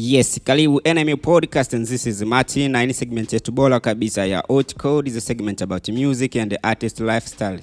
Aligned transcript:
Yes, 0.00 0.40
karibu 0.44 0.80
NMU 0.94 1.16
Podcast 1.16 1.74
and 1.74 1.86
this 1.86 2.06
is 2.06 2.22
Martin 2.22 2.70
na 2.70 2.82
hii 2.82 2.92
segment 2.92 3.32
yetu 3.32 3.52
bora 3.52 3.80
kabisa 3.80 4.26
ya 4.26 4.40
Hot 4.48 4.74
Code 4.74 5.10
is 5.10 5.16
a 5.16 5.20
segment 5.20 5.62
about 5.62 5.88
music 5.88 6.36
and 6.36 6.58
artist 6.62 7.00
lifestyle. 7.00 7.60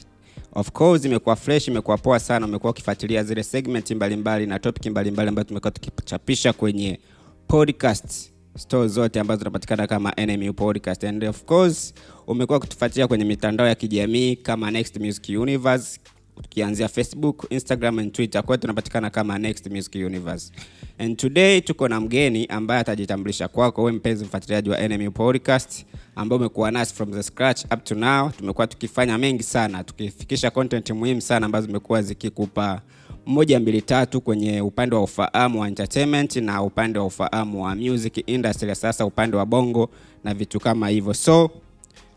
Of 0.53 0.71
course 0.71 1.05
imekuwa 1.05 1.35
fresh, 1.35 1.67
imekuwa 1.67 1.97
poa 1.97 2.19
sana, 2.19 2.45
umekuwa 2.45 2.71
ukifuatilia 2.71 3.23
zile 3.23 3.43
segment 3.43 3.91
mbalimbali 3.91 4.45
na 4.47 4.59
topic 4.59 4.85
mbalimbali 4.85 5.29
ambazo 5.29 5.47
tumekuwa 5.47 5.71
tukichapisha 5.71 6.53
kwenye 6.53 6.99
podcast 7.47 8.31
store 8.57 8.87
zote 8.87 9.19
ambazo 9.19 9.39
zinapatikana 9.39 9.87
kama 9.87 10.13
NMU 10.27 10.53
Podcast 10.53 11.03
and 11.03 11.23
of 11.23 11.43
course 11.43 11.93
umekuwa 12.27 12.59
kutufuatilia 12.59 13.07
kwenye 13.07 13.25
mitandao 13.25 13.67
ya 13.67 13.75
kijamii 13.75 14.35
kama 14.35 14.71
Next 14.71 14.97
Music 14.99 15.29
Universe 15.39 15.99
tukianzia 16.43 16.87
Facebook, 16.87 17.45
Instagram 17.49 17.99
and 17.99 18.11
Twitter. 18.11 18.43
Kwa 18.43 18.57
tunapatikana 18.57 19.09
kama 19.09 19.37
Next 19.39 19.67
Music 19.67 19.95
Universe. 19.95 20.51
And 20.97 21.17
today 21.17 21.61
tuko 21.61 21.87
na 21.87 21.99
mgeni 22.01 22.45
ambaye 22.45 22.81
atajitambulisha 22.81 23.47
kwako 23.47 23.83
wewe 23.83 23.97
mpenzi 23.97 24.25
mfuatiliaji 24.25 24.69
wa 24.69 24.87
NMU 24.87 25.11
Podcast 25.11 25.85
ambao 26.15 26.37
umekuwa 26.39 26.71
nasi 26.71 26.93
from 26.95 27.11
the 27.11 27.23
scratch 27.23 27.63
up 27.73 27.83
to 27.83 27.95
now. 27.95 28.29
Tumekuwa 28.29 28.67
tukifanya 28.67 29.17
mengi 29.17 29.43
sana, 29.43 29.83
tukifikisha 29.83 30.51
content 30.51 30.89
muhimu 30.89 31.21
sana 31.21 31.45
ambazo 31.45 31.67
zimekuwa 31.67 32.01
zikikupa 32.01 32.81
moja 33.25 33.59
mbili 33.59 33.81
tatu 33.81 34.21
kwenye 34.21 34.61
upande 34.61 34.95
wa 34.95 35.03
ufahamu 35.03 35.61
wa 35.61 35.67
entertainment 35.67 36.35
na 36.35 36.63
upande 36.63 36.99
wa 36.99 37.05
ufahamu 37.05 37.63
wa 37.63 37.75
music 37.75 38.23
industry, 38.27 38.75
sasa 38.75 39.05
upande 39.05 39.37
wa 39.37 39.45
bongo 39.45 39.89
na 40.23 40.33
vitu 40.33 40.59
kama 40.59 40.89
hivyo. 40.89 41.13
So 41.13 41.51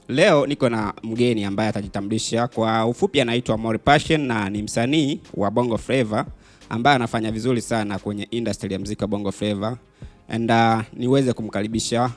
Leo 0.08 0.46
niko 0.46 0.68
na 0.68 0.94
mgeni 1.02 1.44
ambaye 1.44 1.68
atajitambulisha 1.68 2.48
kwa 2.48 2.86
ufupi, 2.86 3.20
anaitwa 3.20 3.58
Mori 3.58 3.78
Passion 3.78 4.20
na 4.20 4.50
ni 4.50 4.62
msanii 4.62 5.20
wa 5.34 5.50
Bongo 5.50 5.78
Flava 5.78 6.26
ambaye 6.68 6.96
anafanya 6.96 7.30
vizuri 7.32 7.60
sana 7.62 7.98
kwenye 7.98 8.28
industry 8.30 8.72
ya 8.72 8.78
muziki 8.78 9.02
wa 9.02 9.08
Bongo 9.08 9.32
Flava 9.32 9.78
and 10.28 10.50
uh, 10.50 10.80
niweze 10.92 11.32
kumkaribisha 11.32 12.10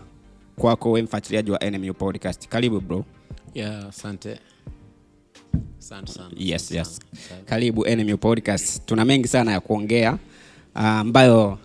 kwako 0.56 0.92
wewe 0.92 1.02
mfuatiliaji 1.04 1.52
wa 1.52 1.60
NMU 1.72 1.94
Podcast. 1.94 2.48
Karibu 2.48 2.80
bro. 2.82 3.06
Yeah, 3.54 3.88
asante. 3.90 4.40
Asante 5.80 6.12
sana. 6.12 6.30
Yes, 6.38 6.72
yes. 6.72 7.00
Karibu 7.46 7.86
NMU 7.96 8.18
Podcast. 8.18 8.86
Tuna 8.86 9.06
mengi 9.06 9.28
sana 9.28 9.52
ya 9.52 9.60
kuongea 9.60 10.18
uh, 10.76 10.82
ambayo 10.82 11.58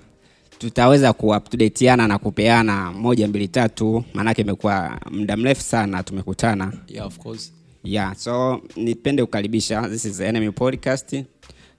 tutaweza 0.59 1.13
kuupdateana 1.13 2.09
na 2.09 2.19
kupeana 2.19 2.93
moja 2.93 3.29
mbili 3.29 3.49
tatu, 3.49 4.05
maanake 4.15 4.43
imekuwa 4.43 4.99
muda 5.11 5.37
mrefu 5.37 5.63
sana 5.63 6.03
tumekutana. 6.03 6.73
Yeah, 6.89 7.07
of 7.07 7.19
course. 7.19 7.53
Yeah, 7.85 8.15
so 8.17 8.61
nipende 8.77 9.25
kukaribisha. 9.25 9.89
This 9.89 10.05
is 10.05 10.21
Enemy 10.21 10.51
Podcast. 10.51 11.25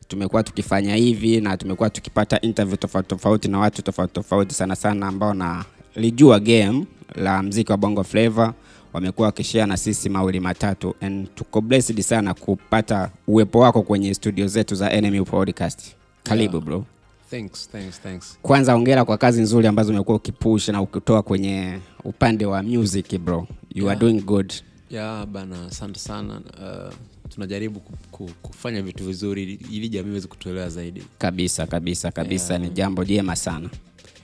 Tumekuwa 0.08 0.44
tukifanya 0.44 0.96
hivi 0.96 1.42
na 1.42 1.58
tumekuwa 1.58 1.90
tukipata 1.90 2.42
interview 2.42 2.78
tofauti 2.78 3.08
tofauti 3.10 3.48
na 3.48 3.60
watu 3.60 3.82
tofauti 3.82 4.14
tofauti 4.14 4.56
sana 4.56 4.76
sana 4.76 5.08
ambao 5.08 5.34
nalijua 5.34 6.40
game 6.40 6.86
la 7.16 7.44
mziki 7.44 7.72
wa 7.72 7.78
Bongo 7.78 8.04
Flava 8.04 8.54
wamekuwa 8.94 9.26
wakishare 9.26 9.66
na 9.66 9.78
sisi 9.78 10.10
mawili 10.10 10.40
matatu 10.40 10.96
and 11.02 11.28
tuko 11.36 11.62
blessed 11.62 12.02
sana 12.02 12.34
kupata 12.34 13.10
uwepo 13.28 13.60
wako 13.60 13.82
kwenye 13.82 14.14
studio 14.14 14.48
zetu 14.48 14.76
za 14.76 14.92
Enemy 14.92 15.22
Podcast. 15.22 15.82
Karibu 16.24 16.54
Yeah. 16.56 16.66
bro. 16.66 16.86
Thanks, 17.30 17.68
thanks, 17.72 18.00
thanks. 18.02 18.38
Kwanza 18.42 18.76
ongera 18.76 19.06
kwa 19.06 19.18
kazi 19.18 19.42
nzuri 19.42 19.68
ambazo 19.68 19.92
umekuwa 19.92 20.18
ukipush 20.18 20.68
na 20.70 20.82
ukitoa 20.82 21.24
kwenye 21.24 21.80
upande 22.04 22.46
wa 22.46 22.64
music 22.64 23.18
bro. 23.20 23.48
You 23.76 23.90
are 23.90 24.00
doing 24.00 24.22
good. 24.22 24.54
Yeah, 24.90 25.26
bana, 25.26 25.66
asante 25.66 26.00
sana. 26.00 26.34
Uh, 26.60 26.94
tunajaribu 27.30 27.80
ku, 27.80 27.94
ku, 28.12 28.30
kufanya 28.42 28.82
vitu 28.82 29.04
vizuri 29.04 29.60
ili 29.72 29.90
jamii 29.90 30.10
iweze 30.12 30.28
kutuelewa 30.28 30.70
zaidi. 30.70 31.04
Kabisa 31.18 31.68
kabisa 31.68 32.12
kabisa 32.12 32.54
Yeah. 32.54 32.66
ni 32.66 32.70
jambo 32.74 33.04
jema 33.06 33.36
sana. 33.36 33.70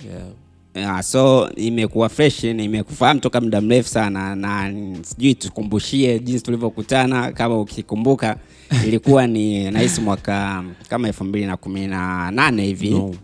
Yeah. 0.06 0.28
Yeah, 0.76 1.04
so 1.04 1.50
imekuwa 1.56 2.10
fresh, 2.10 2.44
nimekufahamu 2.44 3.20
toka 3.20 3.42
muda 3.42 3.62
mrefu 3.62 3.90
sana 3.90 4.36
na 4.36 4.74
sijui 5.04 5.36
tukumbushie 5.36 6.20
jinsi 6.20 6.44
tulivyokutana, 6.44 7.32
kama 7.32 7.60
ukikumbuka 7.60 8.38
ilikuwa 8.86 9.28
ni 9.28 9.72
nahisi 9.72 10.02
mwaka 10.02 10.64
kama 10.90 11.08
elfu 11.08 11.24
mbili 11.24 11.46
na 11.46 11.58
kumi 11.58 11.88
na 11.88 12.32
nane 12.32 12.64
hivi 12.66 12.90
No. 12.90 13.16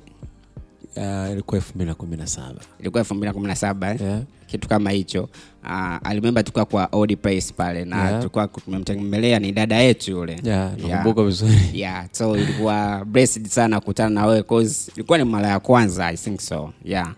Uh, 0.95 1.31
ilikuwa 1.31 1.57
elfu 1.57 1.71
mbili 1.75 1.89
na 1.89 1.95
kumi 1.95 2.17
na 2.17 2.27
saba. 2.27 2.61
ilikuwa 2.79 3.01
elfu 3.01 3.13
mbili 3.15 3.27
na 3.27 3.33
kumi 3.33 3.47
na 3.47 3.55
saba 3.55 3.93
eh? 3.93 4.01
Yeah. 4.01 4.21
kitu 4.47 4.67
kama 4.69 4.89
hicho 4.91 5.29
uh, 5.63 5.97
alimemba 6.03 6.43
tulikuwa 6.43 6.65
kwa 6.65 6.89
Old 6.91 7.17
Place 7.17 7.53
pale 7.57 7.85
na 7.85 7.97
Yeah. 7.97 8.17
tulikuwa 8.17 8.47
tumemtembelea 8.47 9.39
ni 9.39 9.51
dada 9.51 9.75
yetu 9.75 10.11
yule 10.11 10.39
Yeah, 10.43 10.71
nakumbuka 10.77 11.23
vizuri. 11.23 11.59
yeah, 11.73 12.05
so 12.11 12.37
ilikuwa 12.37 13.05
blessed 13.05 13.47
sana 13.47 13.79
kukutana 13.79 14.09
na 14.09 14.25
wewe 14.25 14.43
cause 14.43 14.91
ilikuwa 14.95 15.17
ni 15.17 15.23
mara 15.23 15.47
ya 15.47 15.59
kwanza 15.59 16.05
I 16.07 16.17
think 16.17 16.39
so 16.41 16.73
yeah 16.85 17.13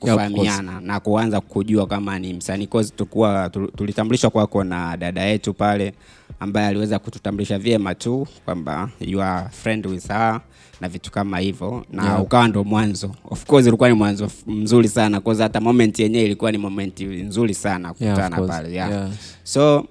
kufahamiana 0.00 0.80
na 0.80 1.00
kuanza 1.00 1.40
kujua 1.40 1.86
kama 1.86 2.18
ni 2.18 2.34
msanii 2.34 2.66
cause 2.66 2.92
tulikuwa 2.96 3.50
tulitambulishwa 3.50 4.30
kwako 4.30 4.64
na 4.64 4.96
dada 4.96 5.22
yetu 5.22 5.54
pale 5.54 5.94
ambaye 6.40 6.66
aliweza 6.66 6.98
kututambulisha 6.98 7.58
vyema 7.58 7.94
tu 7.94 8.26
kwamba 8.44 8.90
you 9.00 9.22
are 9.22 9.48
friend 9.50 9.86
with 9.86 10.08
her 10.08 10.40
na 10.80 10.88
vitu 10.88 11.10
kama 11.10 11.38
hivyo 11.38 11.84
na 11.92 12.04
Yeah. 12.04 12.22
ukawa 12.22 12.48
ndo 12.48 12.64
mwanzo 12.64 13.14
of 13.30 13.44
course 13.46 13.66
ulikuwa 13.66 13.88
ni 13.88 13.94
mwanzo 13.94 14.30
mzuri 14.46 14.88
sana 14.88 15.20
cause 15.20 15.42
hata 15.42 15.60
moment 15.60 15.98
yenyewe 15.98 16.24
ilikuwa 16.24 16.52
ni 16.52 16.58
moment 16.58 17.00
nzuri 17.00 17.54
sana 17.54 17.88
kukutana 17.92 18.36
yeah, 18.36 18.48
pale 18.48 18.72
yeah. 18.72 18.90
Yeah. 18.90 19.10
so 19.42 19.86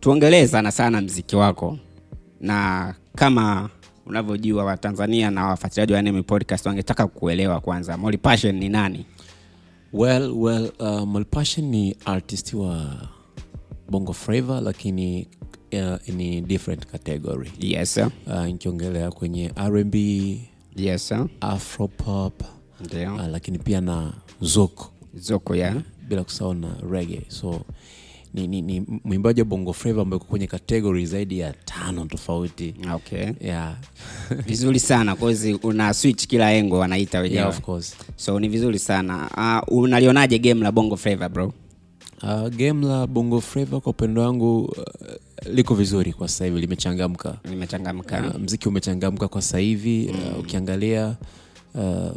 tuongelee 0.00 0.46
sana 0.46 0.70
sana 0.72 1.00
mziki 1.00 1.36
wako 1.36 1.78
na 2.40 2.94
kama 3.14 3.68
unavyojua 4.06 4.64
watanzania 4.64 5.30
na 5.30 5.46
wafuatiliaji 5.46 5.92
wa 6.16 6.22
podcast 6.22 6.66
wangetaka 6.66 7.06
kuelewa 7.06 7.60
kwanza 7.60 7.96
Molly 7.96 8.18
Passion 8.18 8.54
ni 8.56 8.68
nani 8.68 9.06
Well, 9.92 10.32
well, 10.34 10.72
uh, 10.80 11.04
Malpassion 11.06 11.70
ni 11.70 11.96
artist 12.04 12.52
wa 12.54 12.86
Bongo 13.88 14.12
Flava 14.12 14.60
lakini 14.60 15.28
uh, 15.72 16.14
ni 16.14 16.40
different 16.40 16.86
category. 16.86 17.50
yes 17.58 17.94
sir. 17.94 18.10
Uh, 18.26 18.44
nkiongelea 18.46 19.10
kwenye 19.10 19.52
R&B, 19.56 19.96
yes 20.76 21.08
sir. 21.08 21.26
Afropop 21.40 22.42
ndio 22.84 23.14
uh, 23.14 23.26
lakini 23.26 23.58
pia 23.58 23.80
na 23.80 24.12
zoko 24.40 24.90
zoko 25.14 25.56
ya 25.56 25.82
bila 26.08 26.24
kusahau 26.24 26.54
na 26.54 26.68
rege 26.90 27.22
So 27.28 27.60
ni, 28.36 28.46
ni, 28.48 28.62
ni 28.62 29.00
mwimbaji 29.04 29.40
wa 29.40 29.44
Bongo 29.44 29.72
Flava 29.72 30.02
ambaye 30.02 30.16
uko 30.16 30.24
kwenye 30.26 30.46
kategori 30.46 31.06
zaidi 31.06 31.38
ya 31.38 31.52
tano 31.52 32.04
tofauti. 32.04 32.74
okay 32.94 33.26
Yeah. 33.40 33.76
vizuri 34.46 34.80
sana 34.80 35.16
kozi 35.16 35.54
una 35.54 35.94
switch 35.94 36.26
kila 36.26 36.52
engo 36.52 36.78
wanaita 36.78 37.20
wenyewe 37.20 37.36
yeah, 37.40 37.48
of 37.50 37.60
course. 37.60 37.96
so 38.16 38.40
ni 38.40 38.48
vizuri 38.48 38.78
sana 38.78 39.30
uh, 39.68 39.78
unalionaje 39.78 40.38
game 40.38 40.60
la 40.62 40.72
bongo 40.72 40.96
flavor 40.96 41.28
bro 41.28 41.52
Uh, 42.22 42.48
game 42.48 42.86
la 42.86 43.06
Bongo 43.06 43.40
Flava 43.40 43.80
kwa 43.80 43.90
upendo 43.90 44.22
wangu 44.22 44.60
uh, 44.64 44.74
liko 45.52 45.74
vizuri 45.74 46.12
kwa 46.12 46.28
sasa 46.28 46.44
hivi 46.44 46.60
limechangamka. 46.60 47.38
limechangamka 47.50 48.32
Uh, 48.34 48.40
mziki 48.40 48.68
umechangamka 48.68 49.28
kwa 49.28 49.42
sasa 49.42 49.58
hivi 49.58 50.10
uh, 50.10 50.38
ukiangalia 50.40 51.16
uh, 51.74 52.16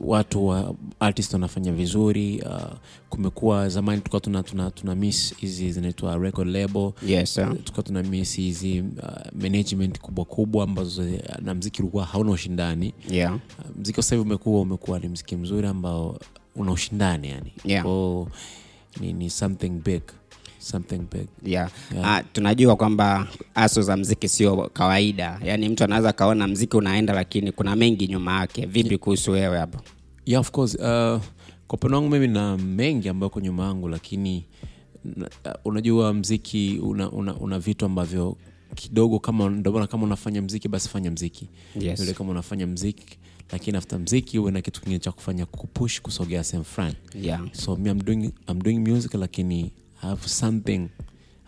watu 0.00 0.46
wa 0.46 0.74
artist 1.00 1.32
wanafanya 1.32 1.72
vizuri 1.72 2.42
uh, 2.46 2.72
kumekuwa 3.08 3.68
zamani 3.68 4.00
tukawa 4.02 4.20
tuna, 4.20 4.42
tuna, 4.42 4.70
tuna 4.70 4.94
miss 4.94 5.36
hizi 5.36 5.72
zinaitwa 5.72 6.16
record 6.18 6.48
label. 6.48 6.92
Yes 7.06 7.34
tulikuwa 7.34 7.82
tuna 7.82 8.02
miss 8.02 8.36
hizi 8.36 8.80
uh, 8.80 9.42
management 9.42 10.00
kubwa 10.00 10.24
kubwa 10.24 10.64
ambazo 10.64 11.02
uh, 11.02 11.38
na 11.42 11.54
mziki 11.54 11.82
ulikuwa 11.82 12.04
hauna 12.04 12.30
ushindani. 12.30 12.94
Yeah. 13.10 13.34
Uh, 13.34 13.40
mziki 13.80 14.02
sasa 14.02 14.16
hivi 14.16 14.26
umekuwa 14.28 14.60
umekuwa 14.60 14.98
ni 14.98 15.08
mziki 15.08 15.36
mzuri 15.36 15.66
ambao 15.66 16.18
una 16.56 16.72
ushindani 16.72 17.28
yani. 17.28 17.52
Yeah. 17.64 17.84
Kwao 17.84 18.28
ni, 19.00 19.12
ni 19.12 19.30
something 19.30 19.70
big 19.70 20.02
something 20.60 20.98
big 21.12 21.26
yeah. 21.44 21.70
Yeah. 21.94 22.08
Ah, 22.08 22.22
tunajua 22.22 22.76
kwamba 22.76 23.28
aso 23.54 23.82
za 23.82 23.96
mziki 23.96 24.28
sio 24.28 24.70
kawaida 24.72 25.40
yaani 25.44 25.68
mtu 25.68 25.84
anaweza 25.84 26.12
kaona 26.12 26.46
mziki 26.48 26.76
unaenda 26.76 27.12
lakini 27.14 27.52
kuna 27.52 27.76
mengi 27.76 28.06
nyuma 28.08 28.40
yake 28.40 28.66
vipi 28.66 28.98
kuhusu 28.98 29.30
wewe 29.30 29.58
hapo 29.58 29.80
yeah 30.26 30.40
of 30.40 30.50
course 30.50 30.74
uh, 30.74 30.80
kwa 31.66 31.76
upande 31.76 31.96
wangu 31.96 32.08
mimi 32.10 32.28
na 32.28 32.56
mengi 32.56 33.08
ambayo 33.08 33.30
ko 33.30 33.40
nyuma 33.40 33.64
yangu 33.64 33.88
lakini 33.88 34.44
uh, 35.04 35.22
unajua 35.64 36.14
mziki 36.14 36.78
una, 36.82 37.10
una, 37.10 37.34
una 37.34 37.58
vitu 37.58 37.84
ambavyo 37.86 38.36
kidogo 38.74 39.18
kama 39.18 39.48
ndio 39.50 39.72
maana 39.72 39.86
kama 39.86 40.04
unafanya 40.04 40.42
mziki 40.42 40.68
basi 40.68 40.88
fanya 40.88 41.10
mziki 41.10 41.48
Yes. 41.80 42.00
Yule 42.00 42.12
kama 42.12 42.30
unafanya 42.30 42.66
mziki 42.66 43.18
lakini 43.52 43.76
after 43.76 43.98
mziki 43.98 44.38
uwe 44.38 44.50
na 44.52 44.62
kitu 44.62 44.80
kingine 44.80 44.98
cha 44.98 45.12
kufanya 45.12 45.46
kupush 45.46 46.00
kusogea 46.00 46.44
sehemu 46.44 46.64
fulani 46.64 46.94
yeah. 47.22 47.40
so 47.52 47.76
mi 47.76 47.90
I'm 47.90 48.02
doing, 48.04 48.30
I'm 48.48 48.62
doing 48.62 48.78
music 48.78 49.14
lakini 49.14 49.70
have 50.02 50.28
something 50.28 50.88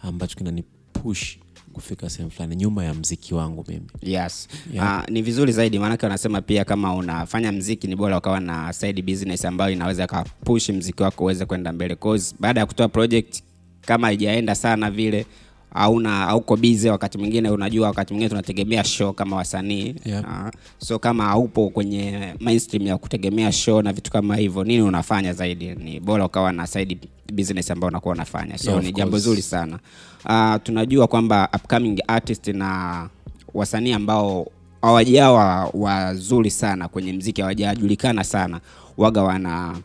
ambacho 0.03 0.37
kinanipush 0.39 1.37
kufika 1.73 2.11
sehemu 2.11 2.31
fulani 2.31 2.57
nyuma 2.57 2.85
ya 2.85 2.95
mziki 2.95 3.35
wangu 3.35 3.65
mimi. 3.69 3.87
Yes. 4.03 4.49
Yeah. 4.73 5.03
uh, 5.03 5.09
ni 5.11 5.23
vizuri 5.23 5.53
zaidi 5.53 5.79
maanake 5.79 6.07
wanasema 6.07 6.41
pia 6.43 6.65
kama 6.65 6.95
unafanya 6.95 7.53
mziki 7.53 7.87
ni 7.87 7.97
bora 7.97 8.19
ukawa 8.19 8.41
na 8.41 8.73
side 8.73 9.03
business 9.03 9.45
ambayo 9.45 9.73
inaweza 9.73 10.07
kapush 10.07 10.69
mziki 10.69 11.03
wako 11.03 11.25
uweze 11.25 11.45
kwenda 11.47 11.73
mbele. 11.73 11.97
Cause 11.97 12.35
baada 12.41 12.61
ya 12.61 12.67
kutoa 12.67 12.89
project 12.89 13.43
kama 13.81 14.07
haijaenda 14.07 14.55
sana 14.55 14.91
vile 14.91 15.27
hauna 15.75 16.11
hauko 16.17 16.57
bize 16.57 16.91
wakati 16.91 17.19
mwingine 17.19 17.51
unajua 17.51 17.87
wakati 17.89 18.13
mwingine 18.13 18.29
tunategemea 18.29 18.85
show 18.85 19.13
kama 19.13 19.37
wasanii. 19.37 19.95
Yep. 20.05 20.25
Ah, 20.29 20.51
so 20.79 20.99
kama 20.99 21.25
haupo 21.25 21.71
kwenye 21.71 22.35
mainstream 22.41 22.87
ya 22.87 22.99
kutegemea 22.99 23.53
show 23.53 23.83
na 23.83 23.93
vitu 23.93 24.11
kama 24.11 24.37
hivyo 24.37 24.65
nini 24.65 24.83
unafanya 24.83 25.33
zaidi? 25.33 25.75
Ni 25.75 26.01
bora 26.01 26.25
ukawa 26.25 26.53
na 26.53 26.67
side 26.67 26.99
business 27.33 27.71
ambayo 27.71 27.89
unakuwa 27.89 28.15
unafanya. 28.15 28.59
So 28.59 28.71
Yeah, 28.71 28.83
ni 28.85 28.93
jambo 28.93 29.19
zuri 29.19 29.43
sana. 29.43 29.79
Uh, 30.25 30.63
tunajua 30.63 31.07
kwamba 31.07 31.49
upcoming 31.57 32.03
artist 32.09 32.49
na 32.49 33.09
wasanii 33.55 33.93
ambao 33.93 34.47
hawajawa 34.83 35.71
wazuri 35.75 36.51
sana 36.51 36.89
kwenye 36.89 37.13
mziki 37.13 37.41
hawajajulikana 37.41 38.25
sana 38.25 38.61
waga 38.97 39.23
wana 39.23 39.77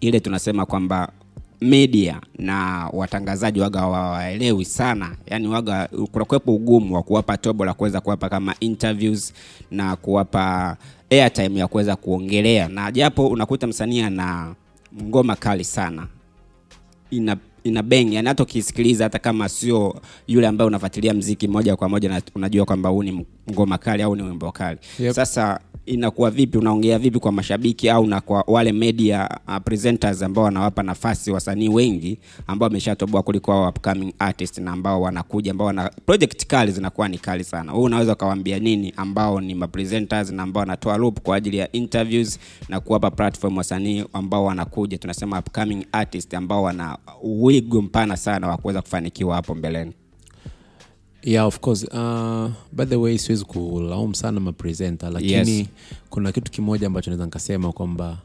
ile 0.00 0.20
tunasema 0.20 0.66
kwamba 0.66 1.12
media 1.60 2.20
na 2.38 2.88
watangazaji 2.92 3.60
waga 3.60 3.86
wawaelewi 3.86 4.64
sana. 4.64 5.16
Yani 5.26 5.48
waga 5.48 5.88
kunakuwepo 6.12 6.54
ugumu 6.54 6.94
wa 6.94 7.02
kuwapa 7.02 7.36
tobo 7.36 7.64
la 7.64 7.74
kuweza 7.74 8.00
kuwapa 8.00 8.28
kama 8.28 8.54
interviews 8.60 9.32
na 9.70 9.96
kuwapa 9.96 10.76
airtime 11.10 11.60
ya 11.60 11.66
kuweza 11.66 11.96
kuongelea. 11.96 12.68
Na 12.68 12.92
japo 12.92 13.26
unakuta 13.28 13.66
msanii 13.66 14.00
ana 14.00 14.54
ngoma 15.02 15.36
kali 15.36 15.64
sana 15.64 16.06
ina 17.10 17.36
ina 17.66 17.82
bang 17.82 18.12
yani 18.12 18.28
hata 18.28 18.42
ukisikiliza 18.42 19.04
hata 19.04 19.18
kama 19.18 19.48
sio 19.48 20.00
yule 20.26 20.46
ambaye 20.46 20.66
unafuatilia 20.68 21.14
mziki 21.14 21.48
moja 21.48 21.76
kwa 21.76 21.88
moja 21.88 22.08
na 22.08 22.22
unajua 22.34 22.64
kwamba 22.64 22.88
huu 22.88 23.02
ni 23.02 23.26
ngoma 23.52 23.78
kali 23.78 24.02
au 24.02 24.16
ni 24.16 24.22
wimbo 24.22 24.52
kali. 24.52 24.78
Yep. 24.98 25.12
sasa 25.14 25.60
inakuwa 25.86 26.30
vipi 26.30 26.58
unaongea 26.58 26.98
vipi 26.98 27.18
kwa 27.18 27.32
mashabiki 27.32 27.90
au 27.90 28.06
na 28.06 28.20
kwa 28.20 28.44
wale 28.46 28.72
media 28.72 29.28
uh, 29.48 29.56
presenters 29.64 30.22
ambao 30.22 30.44
wanawapa 30.44 30.82
nafasi 30.82 31.30
wasanii 31.30 31.68
wengi 31.68 32.18
ambao 32.46 32.66
wameshatoboa 32.66 33.22
kuliko 33.22 33.52
hao 33.52 33.68
upcoming 33.68 34.12
artist 34.18 34.58
na 34.58 34.72
ambao 34.72 35.02
wanakuja 35.02 35.50
ambao 35.50 35.66
wana 35.66 35.90
project 36.06 36.46
kali 36.46 36.72
zinakuwa 36.72 37.08
ni 37.08 37.18
kali 37.18 37.44
sana. 37.44 37.72
Wewe 37.72 37.84
unaweza 37.84 38.12
ukawaambia 38.12 38.58
nini 38.58 38.92
ambao 38.96 39.40
ni 39.40 39.54
mapresenters 39.54 40.30
na 40.30 40.42
ambao 40.42 40.60
wanatoa 40.60 40.96
loop 40.96 41.20
kwa 41.20 41.36
ajili 41.36 41.56
ya 41.56 41.72
interviews 41.72 42.38
na 42.68 42.80
kuwapa 42.80 43.10
platform 43.10 43.56
wasanii 43.56 44.04
ambao 44.12 44.44
wanakuja? 44.44 44.98
Tunasema 44.98 45.38
upcoming 45.38 45.86
artist 45.92 46.34
ambao 46.34 46.62
wana 46.62 46.98
wigo 47.56 47.82
mpana 47.82 48.16
sana 48.16 48.48
wa 48.48 48.56
kuweza 48.56 48.82
kufanikiwa 48.82 49.34
hapo 49.36 49.54
mbeleni 49.54 49.92
yeah 51.22 51.46
of 51.46 51.60
course 51.60 51.84
uh, 51.84 52.50
by 52.72 52.84
the 52.84 52.96
way 52.96 53.18
siwezi 53.18 53.44
kulaumu 53.44 54.14
sana 54.14 54.40
mapresenta 54.40 55.10
lakini 55.10 55.58
Yes. 55.58 55.66
kuna 56.10 56.32
kitu 56.32 56.52
kimoja 56.52 56.86
ambacho 56.86 57.10
naweza 57.10 57.24
nikasema 57.24 57.72
kwamba 57.72 58.18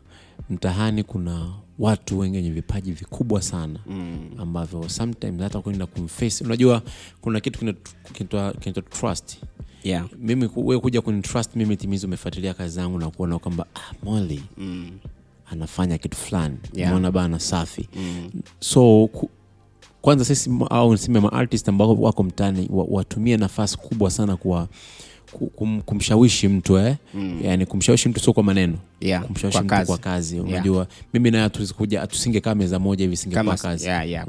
mtahani 0.50 1.04
kuna 1.04 1.54
watu 1.80 2.19
wengi 2.19 2.38
wenye 2.38 2.51
vipaji 2.51 2.92
vikubwa 2.92 3.42
sana 3.42 3.80
mm. 3.88 4.19
ambavyo 4.38 4.89
sometimes 4.89 5.42
hata 5.42 5.62
kwenda 5.62 5.86
kumface 5.86 6.44
unajua 6.44 6.81
kuna 7.22 7.39
kitu 7.39 7.60
kinaitwa 8.10 8.81
trust 8.89 9.38
yeah 9.83 10.06
mimi 10.19 10.50
we 10.56 10.80
kuja 10.80 11.01
kunitrust 11.01 11.56
mimi 11.56 11.78
timizi 11.78 12.06
umefuatilia 12.06 12.54
kazi 12.54 12.75
zangu 12.75 13.00
na 13.00 13.10
kuona 13.10 13.39
kwamba 13.39 13.66
ah, 13.75 13.94
moli 14.04 14.44
mm. 14.57 14.92
Anafanya 15.51 15.98
kitu 15.98 16.18
fulani 16.18 16.57
Yeah. 16.74 16.92
umeona 16.92 17.12
bana 17.12 17.39
safi 17.39 17.89
mm. 17.95 18.30
so 18.59 19.07
ku, 19.13 19.30
kwanza 20.01 20.25
sisi 20.25 20.51
au 20.69 20.92
niseme 20.92 21.19
maartist 21.19 21.69
ambao 21.69 21.94
wako 21.95 22.24
mtani 22.24 22.68
wa, 22.71 22.86
watumie 22.89 23.38
nafasi 23.38 23.77
kubwa 23.77 24.12
sana 24.12 24.38
kwa 24.38 24.65
ku- 24.65 24.74
kum, 25.56 25.81
kumshawishi 25.81 26.48
mtu 26.48 26.78
eh? 26.78 26.95
mm. 27.13 27.39
yani 27.44 27.66
kumshawishi 27.66 28.10
mtu 28.10 28.19
sio 28.19 28.33
kwa 28.33 28.44
maneno 28.44 28.78
Yeah, 29.01 29.24
kumshawishi 29.25 29.57
kwa 29.57 29.63
mtu 29.66 29.69
kazi. 29.75 29.88
kwa 29.88 29.98
kazi 29.98 30.36
Yeah. 30.36 30.48
unajua 30.48 30.88
mimi 31.13 31.31
naye 31.31 31.50
tusikuja 31.50 32.07
tusingekaa 32.07 32.56
meza 32.56 32.80
moja 32.80 33.04
hivi 33.06 33.18
singekuwa 33.18 33.57
kazi 33.57 33.88
yeah, 33.88 34.10
yeah, 34.10 34.28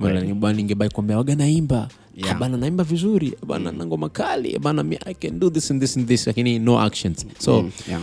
ningebai 0.55 0.89
kwambia 0.91 1.17
waga 1.17 1.35
naimba 1.35 1.89
Yeah. 2.17 2.31
Ah, 2.31 2.35
bana 2.39 2.57
naimba 2.57 2.85
vizuri 2.85 3.33
bana 3.47 3.73
na 3.73 3.87
ngoma 3.87 4.09
kali 4.09 4.59
bana 4.59 4.83
mi- 4.83 4.99
i 5.07 5.15
can 5.15 5.39
do 5.41 5.51
this 5.51 5.71
and 5.71 5.81
this 5.81 5.97
and 5.97 6.07
this 6.09 6.27
lakini 6.27 6.59
no 6.59 6.81
actions 6.81 7.27
so 7.39 7.63
Mm, 7.63 7.71
yeah. 7.89 8.03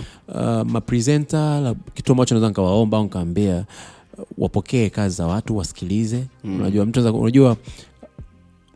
uh, 0.63 0.67
mapresenta 0.71 1.75
kitu 1.93 2.11
ambacho 2.11 2.35
naweza 2.35 2.47
nikawaomba 2.47 2.97
au 2.97 3.03
nikaambia 3.03 3.65
wapokee 4.37 4.89
kazi 4.89 5.15
za 5.15 5.27
watu 5.27 5.57
wasikilize 5.57 6.23
mm. 6.43 6.59
unajua 6.59 6.85
mtu 6.85 7.15
unajua 7.19 7.57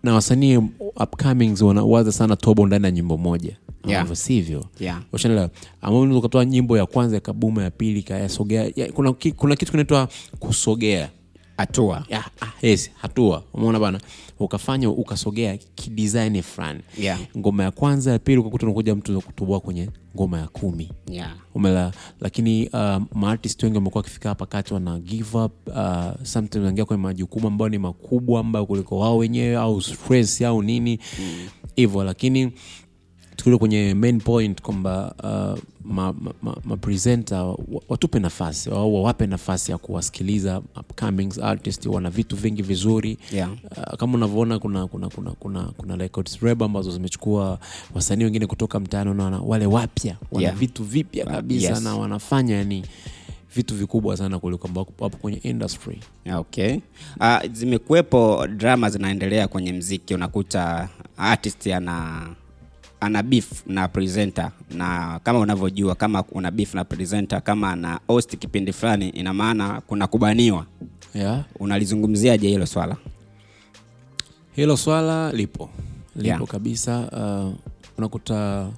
na 0.03 0.13
wasanii 0.13 0.57
upcomings 1.03 1.61
wanawaza 1.61 2.11
sana 2.11 2.35
tobo 2.35 2.65
ndani 2.67 2.85
ya 2.85 2.91
nyimbo 2.91 3.17
moja 3.17 3.57
Yeah. 3.88 4.01
ambavyo 4.01 4.15
sivyo 4.15 4.65
Yeah. 4.79 5.01
ushanelewa 5.13 5.50
ambao 5.81 6.01
unaweza 6.01 6.19
ukatoa 6.19 6.45
nyimbo 6.45 6.77
ya 6.77 6.85
kwanza 6.85 7.17
ikabuma 7.17 7.63
ya 7.63 7.71
pili 7.71 8.00
ikayasogea 8.00 8.71
ya, 8.75 8.91
kuna, 8.91 9.13
ki- 9.13 9.31
kuna 9.31 9.55
kitu 9.55 9.71
kinaitwa 9.71 10.07
kusogea 10.39 11.09
hatua. 11.57 12.05
Ya, 12.09 12.25
ah, 12.41 12.51
yes, 12.61 12.91
hatua. 13.01 13.44
Umeona 13.53 13.79
bana? 13.79 14.00
Ukafanya 14.39 14.89
ukasogea 14.89 15.57
kidesign 15.57 16.41
fulani 16.41 16.79
Yeah. 16.97 17.19
ngoma 17.38 17.63
ya 17.63 17.71
kwanza 17.71 18.11
ya 18.11 18.19
pili 18.19 18.38
ukakuta 18.38 18.65
unakuja 18.65 18.95
mtu 18.95 19.21
kutoboa 19.21 19.59
kwenye 19.59 19.89
ngoma 20.15 20.39
ya 20.39 20.47
kumi. 20.47 20.89
Yeah. 21.07 21.35
umela 21.55 21.91
lakini 22.21 22.67
uh, 22.69 23.01
maartist 23.13 23.63
wengi 23.63 23.75
wamekuwa 23.77 24.00
wakifika 24.01 24.29
hapa 24.29 24.45
kati 24.45 24.73
wana 24.73 25.00
give 25.00 25.38
up 25.38 25.67
uh, 25.67 25.73
sometimes 26.23 26.55
wanaingia 26.55 26.85
kwenye 26.85 27.03
majukumu 27.03 27.47
ambayo 27.47 27.69
ni 27.69 27.77
makubwa 27.77 28.39
ambayo 28.39 28.65
kuliko 28.65 29.00
wao 29.00 29.17
wenyewe 29.17 29.55
au 29.55 29.81
stress 29.81 30.41
au 30.41 30.61
nini. 30.63 31.00
Hivyo 31.75 32.00
mm. 32.00 32.05
lakini 32.05 32.51
tukile 33.35 33.57
kwenye 33.57 33.94
main 33.94 34.19
point 34.21 34.62
kwamba 34.62 35.15
uh, 35.24 35.59
mapresenta 36.65 37.35
ma, 37.44 37.53
ma, 37.53 37.71
ma 37.71 37.81
watupe 37.89 38.19
nafasi 38.19 38.69
au 38.69 38.95
wawape 38.95 39.27
nafasi 39.27 39.71
ya 39.71 39.77
kuwasikiliza 39.77 40.57
upcoming 40.80 41.30
artist 41.41 41.85
wana 41.85 42.09
vitu 42.09 42.35
vingi 42.35 42.62
vizuri 42.62 43.18
Yeah. 43.33 43.50
uh, 43.77 43.94
kama 43.97 44.13
unavyoona 44.13 44.59
kuna 44.59 44.88
kuna 44.88 45.09
kuna 45.09 45.31
kuna 45.31 45.63
kuna 45.63 45.95
records 45.95 46.39
reb 46.41 46.63
ambazo 46.63 46.91
zimechukua 46.91 47.59
wasanii 47.94 48.24
wengine 48.24 48.47
kutoka 48.47 48.80
mtaani 48.80 49.09
unaona 49.09 49.39
wale 49.39 49.65
wapya 49.65 50.15
wana 50.31 50.44
Yeah. 50.47 50.57
vitu 50.57 50.83
vipya 50.83 51.25
kabisa 51.25 51.69
yes. 51.69 51.81
na 51.81 51.95
wanafanya 51.95 52.56
yani 52.56 52.83
vitu 53.56 53.75
vikubwa 53.75 54.18
sana 54.18 54.39
kuliko 54.39 54.68
ambao 54.68 54.88
wapo 55.00 55.18
kwenye 55.18 55.38
industry 55.38 56.00
okay 56.38 56.75
uh, 57.19 57.51
zimekuwepo 57.51 58.47
drama 58.47 58.89
zinaendelea 58.89 59.47
kwenye 59.47 59.74
mziki 59.74 60.13
unakuta 60.13 60.89
artist 61.18 61.68
ana 61.68 62.27
ana 63.03 63.23
beef 63.23 63.63
na 63.67 63.88
presenter. 63.88 64.51
Na 64.72 65.19
kama 65.24 65.39
unavyojua 65.39 65.95
kama 65.95 66.24
una 66.31 66.51
beef 66.51 66.74
na 66.74 66.83
presenter 66.86 67.41
kama 67.43 67.72
ana 67.72 68.00
host 68.07 68.38
kipindi 68.38 68.74
fulani 68.74 69.10
ina 69.10 69.33
maana 69.33 69.81
kuna 69.81 70.07
kubaniwa. 70.07 70.65
Yeah. 71.13 71.43
unalizungumziaje 71.60 72.48
hilo 72.48 72.65
swala? 72.65 72.98
Hilo 74.55 74.77
swala 74.77 75.31
lipo. 75.31 75.69
Lipo 76.15 76.27
Yeah. 76.27 76.43
kabisa. 76.48 77.00
Uh, 77.00 77.53
unakuta 77.98 78.69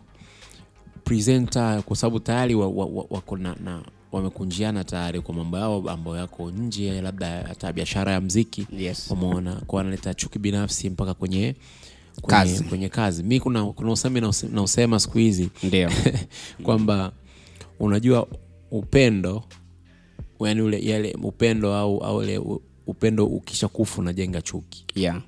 presenter 1.03 1.83
kwa 1.83 1.95
sababu 1.95 2.19
tayari 2.19 2.55
wa, 2.55 2.67
wa, 2.67 2.85
wa, 2.85 3.05
wako 3.09 3.37
na, 3.37 3.55
na 3.63 3.81
wamekunjiana 4.11 4.83
tayari 4.83 5.21
kwa 5.21 5.35
mambo 5.35 5.57
yao 5.57 5.83
ambayo 5.89 6.17
yako 6.17 6.51
nje 6.51 7.01
labda 7.01 7.43
hata 7.47 7.73
biashara 7.73 8.11
ya 8.11 8.21
mziki. 8.21 8.67
Yes. 8.77 9.11
umeona? 9.11 9.55
Kwa 9.55 9.81
analeta 9.81 10.13
chuki 10.13 10.39
binafsi 10.39 10.89
mpaka 10.89 11.13
kwenye 11.13 11.55
kwenye 12.21 12.39
Kazi. 12.39 12.63
kwenye 12.63 12.89
kazi. 12.89 13.23
Mi 13.23 13.39
kuna, 13.39 13.65
kuna 13.65 13.91
usemi 13.91 14.19
nause- 14.21 14.53
nausema 14.53 14.99
siku 14.99 15.17
hizi. 15.17 15.49
Ndio. 15.63 15.91
Kwamba 16.63 17.11
unajua 17.79 18.27
upendo 18.71 19.43
yani 20.39 20.61
ule 20.61 20.85
yale 20.85 21.15
upendo 21.23 21.75
au, 21.75 21.97
au 22.03 22.61
upendo 22.87 23.25
ukisha 23.25 23.67
kufa 23.67 24.01
unajenga 24.01 24.41
chuki. 24.41 24.85
Yeah. 24.95 25.21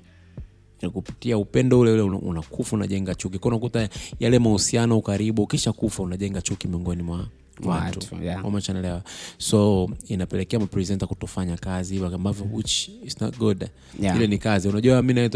Kupitia 0.92 1.38
upendo 1.38 1.80
ule 1.80 1.90
ule 1.92 2.02
unakufa 2.02 2.76
unajenga 2.76 3.14
chuki. 3.14 3.38
Kwa 3.38 3.48
unakuta 3.50 3.88
yale 4.20 4.38
mahusiano 4.38 4.98
ukaribu 4.98 5.42
ukisha 5.42 5.72
kufa 5.72 6.02
unajenga 6.02 6.42
chuki 6.42 6.68
miongoni 6.68 7.02
Mwa 7.02 7.26
watu 7.64 8.16
yeah. 8.22 9.02
so 9.38 9.90
inapelekea 10.08 10.58
mapresenta 10.60 11.06
kutofanya 11.06 11.56
kazi 11.56 11.98
ambavyo 12.04 12.46
which 12.52 12.90
is 13.04 13.20
not 13.20 13.38
good 13.38 13.64
Yeah. 14.00 14.16
ile 14.16 14.26
ni 14.26 14.38
kazi 14.38 14.68
unajua 14.68 15.02
mi 15.02 15.14
nawe 15.14 15.28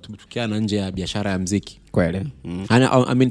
tumechukiana 0.00 0.58
nje 0.58 0.76
ya 0.76 0.92
biashara 0.92 1.30
ya 1.30 1.38
mziki 1.38 1.80
kweli 1.92 2.26
mm. 2.44 2.66
I 2.68 3.14
mean, 3.14 3.30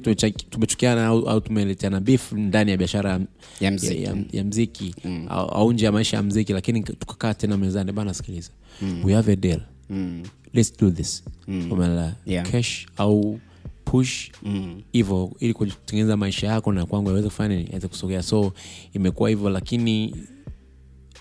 tumechukiana 0.49 1.05
au, 1.05 1.29
au 1.29 1.41
tumeleteana 1.41 1.99
beef 1.99 2.31
ndani 2.31 2.71
ya 2.71 2.77
biashara 2.77 3.19
ya, 3.59 3.71
mziki. 3.71 4.03
ya, 4.03 4.09
ya, 4.11 4.17
ya 4.31 4.43
mziki 4.43 4.95
au, 5.29 5.47
au 5.49 5.73
nje 5.73 5.85
ya 5.85 5.91
maisha 5.91 6.17
ya 6.17 6.23
mziki 6.23 6.53
lakini 6.53 6.83
tukakaa 6.83 7.33
tena 7.33 7.57
mezani 7.57 7.91
bana 7.91 8.13
sikiliza 8.13 8.49
we 9.03 9.13
have 9.13 9.31
a 9.31 9.35
deal 9.35 9.61
Mm. 9.89 10.23
let's 10.53 10.77
do 10.79 10.91
this 10.91 11.23
Umeelewa? 11.47 12.11
Yeah. 12.25 12.51
cash 12.51 12.85
au 12.97 13.39
push 13.93 14.31
hivyo 14.91 15.31
ili 15.39 15.53
kutengeneza 15.53 16.17
maisha 16.17 16.47
yako 16.47 16.71
na 16.71 16.85
kwangu 16.85 17.09
aweze 17.09 17.27
kufanya 17.27 17.55
nini 17.55 17.69
aweze 17.71 17.87
kusogea 17.87 18.23
so 18.23 18.53
imekuwa 18.93 19.29
hivyo 19.29 19.49
lakini 19.49 20.15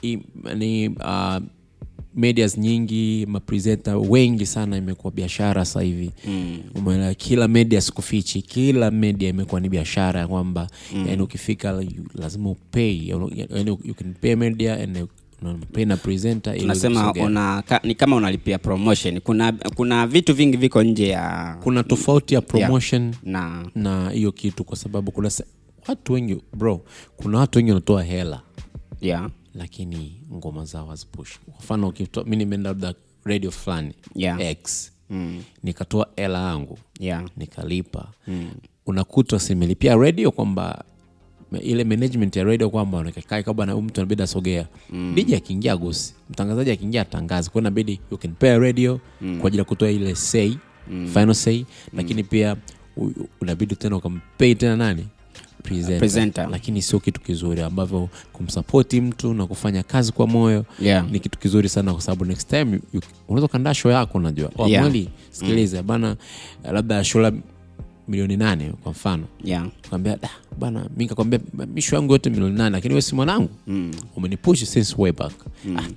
i, 0.03 0.19
ni 0.57 0.89
uh, 0.89 1.37
medias 2.15 2.59
nyingi 2.59 3.27
mapresenta 3.27 3.99
wengi 3.99 4.47
sana 4.47 4.77
imekuwa 4.77 5.13
biashara 5.13 5.65
sasa 5.65 5.81
hivi 5.81 6.11
mm. 6.27 6.59
umeona 6.75 7.15
kila 7.15 7.49
media 7.49 7.81
sikufichi 7.81 8.43
kila 8.43 8.91
media 8.91 9.29
imekuwa 9.29 9.61
ni 9.61 9.69
biashara 9.69 10.21
ya 10.21 10.29
kwamba 10.29 10.69
mm. 10.95 11.07
yani 11.09 11.23
ukifika 11.23 11.85
lazima 12.15 12.51
upay 12.51 13.09
yani 13.09 13.71
you 13.85 13.95
can 13.95 14.15
pay 14.15 14.35
media 14.37 14.75
and 14.81 15.07
presenter 16.03 16.55
unasema 16.65 17.13
una, 17.13 17.63
ka, 17.63 17.81
ni 17.85 17.95
kama 17.95 18.17
unalipia 18.17 18.59
promotion. 18.59 19.21
Kuna 19.21 19.53
kuna 19.53 20.07
vitu 20.07 20.35
vingi 20.35 20.57
viko 20.57 20.83
nje 20.83 21.09
ya 21.09 21.57
kuna 21.63 21.83
tofauti 21.85 22.35
ya 22.35 22.41
promotion 22.41 23.15
na 23.23 23.67
na 23.75 24.11
hiyo 24.11 24.33
kitu 24.33 24.65
kwa 24.65 24.77
sababu 24.77 25.13
kuna 25.13 25.31
se- 25.31 25.45
watu 25.89 26.13
wengi 26.13 26.39
bro 26.57 26.85
kuna 27.17 27.39
watu 27.39 27.59
wengi 27.59 27.71
wanatoa 27.71 28.03
hela. 28.03 28.41
Yeah, 29.01 29.31
lakini 29.55 30.21
ngoma 30.33 30.65
zao 30.65 30.87
hazipushi 30.87 31.39
kwa 31.47 31.55
mfano 31.59 31.93
mi 32.27 32.37
nimeenda 32.37 32.71
labda 32.71 32.95
radio 33.25 33.51
fulani 33.51 33.95
Yeah. 34.15 34.41
x 34.41 34.93
nikatoa 35.63 36.09
hela 36.17 36.39
yangu 36.39 36.79
yeah. 37.01 37.25
nikalipa. 37.37 38.09
Unakuta 38.87 39.39
simelipia 39.39 39.97
radio 39.97 40.31
kwamba 40.31 40.85
ile 41.61 41.85
management 41.85 42.37
ya 42.37 42.45
radio 42.45 42.71
kwamba 42.71 43.03
nikakaa 43.03 43.43
kwamba 43.43 43.67
na 43.67 43.77
mtu 43.77 44.01
anabidi 44.01 44.23
asogea 44.23 44.67
mm. 44.91 45.13
dj 45.15 45.35
akiingia 45.35 45.77
gusi 45.77 46.15
mtangazaji 46.31 46.71
akiingia 46.71 47.03
atangaze, 47.03 47.51
kwa 47.51 47.61
inabidi 47.61 48.01
you 48.11 48.19
can 48.19 48.33
pay 48.33 48.59
radio 48.59 49.01
kwa 49.41 49.47
ajili 49.49 49.59
ya 49.59 49.65
kutoa 49.65 49.91
ile 49.91 50.15
say 50.15 50.53
final 51.13 51.35
say 51.35 51.65
lakini 51.93 52.25
pia 52.25 52.57
u- 52.97 53.05
u- 53.05 53.29
unabidi 53.41 53.77
tena 53.77 53.97
ukampei 53.97 54.55
tena 54.55 54.77
nani 54.77 55.07
presenter. 55.63 55.99
Presenter. 55.99 56.49
lakini 56.51 56.83
sio 56.83 57.01
kitu 57.01 57.21
kizuri 57.21 57.61
ambavyo 57.63 58.09
kumsapoti 58.33 59.01
mtu 59.01 59.35
na 59.35 59.47
kufanya 59.47 59.83
kazi 59.83 60.13
kwa 60.13 60.27
moyo 60.27 60.65
Yeah. 60.81 61.11
ni 61.11 61.21
kitu 61.21 61.39
kizuri 61.39 61.69
sana 61.69 61.93
kwa 61.93 62.01
sababu 62.03 62.25
next 62.25 62.49
time 62.51 62.81
unaweza 63.29 63.47
ukaandaa 63.47 63.75
show 63.75 63.93
yako 63.93 64.19
unajua 64.19 64.51
Yeah. 64.67 64.83
mweli 64.85 65.09
sikiliza 65.31 65.83
bana 65.83 66.17
labda 66.73 67.05
show 67.05 67.31
milioni 68.09 68.37
nane 68.37 68.73
kwa 68.83 68.93
mfano 68.93 69.25
yeah. 69.45 69.69
kwambia 69.89 70.17
da 70.17 70.31
bana 70.59 70.87
mi 70.97 71.07
kakwambia 71.07 71.41
misho 71.75 71.97
yangu 71.97 72.13
yote 72.13 72.31
milioni 72.31 72.57
nane 72.57 72.71
lakini 72.71 72.95
we 72.95 73.03
si 73.03 73.15
mwanangu 73.15 73.49
mm. 73.67 73.91
umenipush 74.17 74.65
since 74.65 74.95
way 74.99 75.13
back 75.13 75.33
mm. 75.65 75.77
ah, 75.77 75.89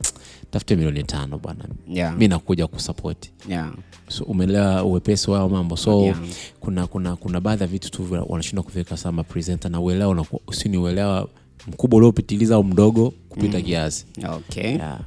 tafute 0.52 0.76
milioni 0.76 1.04
tano 1.04 1.38
bwana 1.38 1.66
Yeah. 1.88 2.18
mi 2.18 2.28
nakuja 2.28 2.68
kusapoti 2.68 3.32
yeah. 3.50 3.74
so, 4.08 4.24
umeelewa 4.24 4.84
uwepesi 4.84 5.32
wao 5.32 5.50
mambo 5.50 5.78
so 5.78 6.02
Yeah. 6.02 6.20
kuna 6.60 6.88
kuna 6.88 7.16
kuna 7.16 7.42
baadhi 7.42 7.62
ya 7.64 7.68
vitu 7.68 7.92
tu 7.92 8.26
wanashindwa 8.28 8.64
kuviweka 8.64 8.98
sama 8.98 9.24
presenter 9.24 9.72
na 9.72 9.80
uelewa 9.82 10.10
unakuwa- 10.16 10.42
usini 10.48 10.78
uelewa 10.78 11.30
mkubwa 11.68 11.98
uliopitiliza 11.98 12.56
au 12.56 12.64
mdogo 12.64 13.14
kupita 13.30 13.62
kiasi 13.62 14.06
okay 14.36 14.72
yeah. 14.72 15.00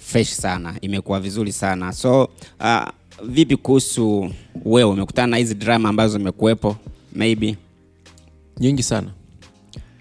fresh 0.00 0.30
sana 0.32 0.74
imekuwa 0.80 1.20
vizuri 1.20 1.52
sana 1.52 1.92
so 1.92 2.24
uh, 2.60 2.82
vipi 3.22 3.56
kuhusu 3.56 4.30
wewe? 4.64 4.90
Umekutana 4.90 5.26
na 5.26 5.36
hizi 5.36 5.54
drama 5.54 5.88
ambazo 5.88 6.18
zimekuwepo? 6.18 6.76
Maybe. 7.12 7.56
Nyingi 8.60 8.82
sana. 8.82 9.10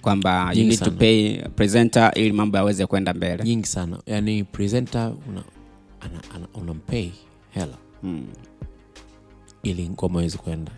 Kwamba 0.01 0.50
you 0.51 0.55
Nyingi 0.55 0.70
need 0.70 0.79
to 0.84 0.91
pay 0.91 1.38
presenter 1.55 2.12
ili 2.15 2.32
mambo 2.32 2.58
yaweze 2.58 2.86
kwenda 2.86 3.13
mbele. 3.13 3.43
Nyingi 3.43 3.67
sana. 3.67 4.00
Yani 4.05 4.43
presenter 4.43 5.13
una, 5.29 5.43
ana, 6.01 6.48
hela. 7.50 7.77
Mm. 8.03 8.25
ili 9.63 9.89
ngoma 9.89 10.20
iweze 10.20 10.38
kwenda 10.38 10.72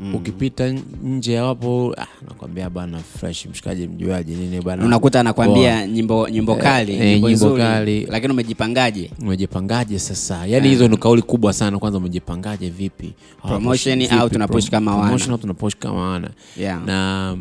mm. 0.00 0.14
ukipita 0.14 0.68
nje 1.04 1.32
ya 1.32 1.44
wapo 1.44 1.94
ah, 1.98 2.06
nakwambia 2.28 2.70
bana 2.70 2.98
fresh 2.98 3.46
mshikaji 3.46 3.86
mjuaji 3.88 4.34
nini 4.34 4.60
bana? 4.60 4.84
Unakuta 4.86 5.20
anakwambia 5.20 5.86
nyimbo 5.86 6.28
nyimbo 6.28 6.56
kali 6.56 6.92
e, 6.94 7.12
nyimbo 7.12 7.28
nyimbo 7.30 7.56
kali. 7.56 8.06
lakini 8.06 8.32
umejipangaje? 8.32 9.10
Umejipangaje 9.22 9.98
sasa? 9.98 10.46
Yani 10.46 10.68
hizo 10.68 10.88
ni 10.88 10.96
kauli 10.96 11.22
kubwa 11.22 11.52
sana. 11.52 11.78
Kwanza 11.78 11.98
umejipangaje 11.98 12.70
vipi? 12.70 13.12
Promotion 13.42 14.06
au 14.10 14.30
tunapush 14.30 14.70
kama 14.70 14.90
wana? 14.90 15.02
Promotion 15.02 15.30
au 15.32 15.38
tunapush 15.38 15.76
kama 15.76 16.10
wana? 16.10 16.30
Yeah. 16.56 16.84
na 16.86 17.36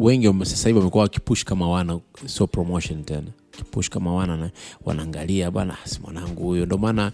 wengi 0.00 0.32
sasa 0.44 0.68
hivi 0.68 0.78
wamekuwa 0.78 1.02
wakipush 1.02 1.44
kama 1.44 1.68
wana 1.68 1.98
sio 2.26 2.46
promotion 2.46 3.04
tena. 3.04 3.30
Kipush 3.50 3.88
kama 3.88 4.14
wana 4.14 4.50
wanaangalia 4.84 5.50
bana 5.50 5.76
si 5.84 6.00
mwanangu 6.00 6.42
huyo. 6.44 6.66
Ndio 6.66 6.78
maana 6.78 7.12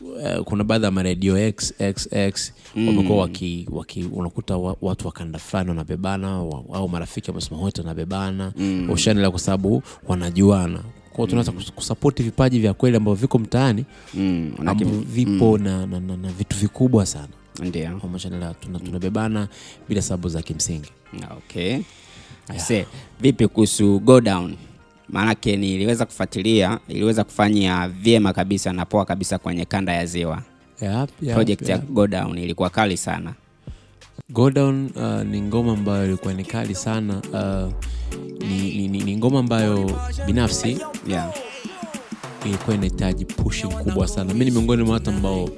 uh, 0.00 0.44
kuna 0.44 0.64
baadhi 0.64 0.84
ya 0.84 0.90
maredio 0.90 1.52
xxx 1.52 2.52
wamekuwa 2.76 3.18
waki, 3.18 3.68
waki 3.72 4.04
unakuta 4.04 4.56
wa, 4.56 4.76
watu 4.82 5.06
wakanda 5.06 5.38
fulani 5.38 5.68
wanabebana 5.68 6.28
au 6.74 6.88
marafiki 6.88 7.30
wamesema 7.30 7.60
wote 7.60 7.80
wanabebana. 7.80 8.52
Mm. 8.56 8.90
ushanila 8.90 9.30
kwa 9.30 9.40
sababu 9.40 9.82
wanajuana. 10.08 10.80
Kwao 11.12 11.26
tunaweza 11.26 11.52
mm. 11.52 11.62
kusapoti 11.74 12.22
vipaji 12.22 12.58
vya 12.58 12.74
kweli 12.74 12.96
ambavyo 12.96 13.14
viko 13.20 13.38
mtaani 13.38 13.84
mm. 14.14 14.52
ambavyo 14.58 14.88
vipo 14.88 15.58
na, 15.58 15.86
na, 15.86 16.00
na, 16.00 16.16
na 16.16 16.28
vitu 16.28 16.56
vikubwa 16.56 17.06
sana. 17.06 17.28
Ndio. 17.62 18.00
Tunabebana 18.84 19.46
tuna, 19.46 19.48
bila 19.88 20.02
sababu 20.02 20.28
za 20.28 20.42
kimsingi. 20.42 20.90
Okay. 21.38 21.78
Yeah. 22.70 22.86
vipi 23.20 23.48
kuhusu 23.48 23.98
go 24.00 24.20
down 24.20 24.56
maanake 25.08 25.56
niliweza 25.56 26.06
kufuatilia 26.06 26.78
iliweza 26.88 27.24
kufanya 27.24 27.88
vyema 27.88 28.32
kabisa 28.32 28.72
na 28.72 28.84
poa 28.84 29.04
kabisa 29.04 29.38
kwenye 29.38 29.64
kanda 29.64 29.92
ya 29.92 30.06
ziwa 30.06 30.42
Yep, 30.82 31.10
yep, 31.22 31.34
project 31.34 31.60
yep. 31.62 31.68
ya 31.70 31.78
Godown 31.78 32.38
ilikuwa 32.38 32.70
kali 32.70 32.96
sana 32.96 33.34
Godown 34.30 34.90
uh, 34.96 35.22
ni 35.22 35.40
ngoma 35.42 35.72
ambayo 35.72 36.04
ilikuwa 36.06 36.34
ni 36.34 36.44
kali 36.44 36.74
sana 36.74 37.22
uh, 37.32 37.72
ni, 38.48 38.74
ni, 38.76 38.88
ni, 38.88 38.98
ni 39.04 39.16
ngoma 39.16 39.38
ambayo 39.38 39.90
binafsi 40.26 40.78
yeah. 41.08 41.34
ilikuwa 42.44 42.76
inahitaji 42.76 43.24
pushing 43.24 43.68
kubwa 43.68 44.08
sana 44.08 44.34
mi 44.34 44.44
ni 44.44 44.50
miongoni 44.50 44.82
mwa 44.82 44.94
watu 44.94 45.10
ambao 45.10 45.48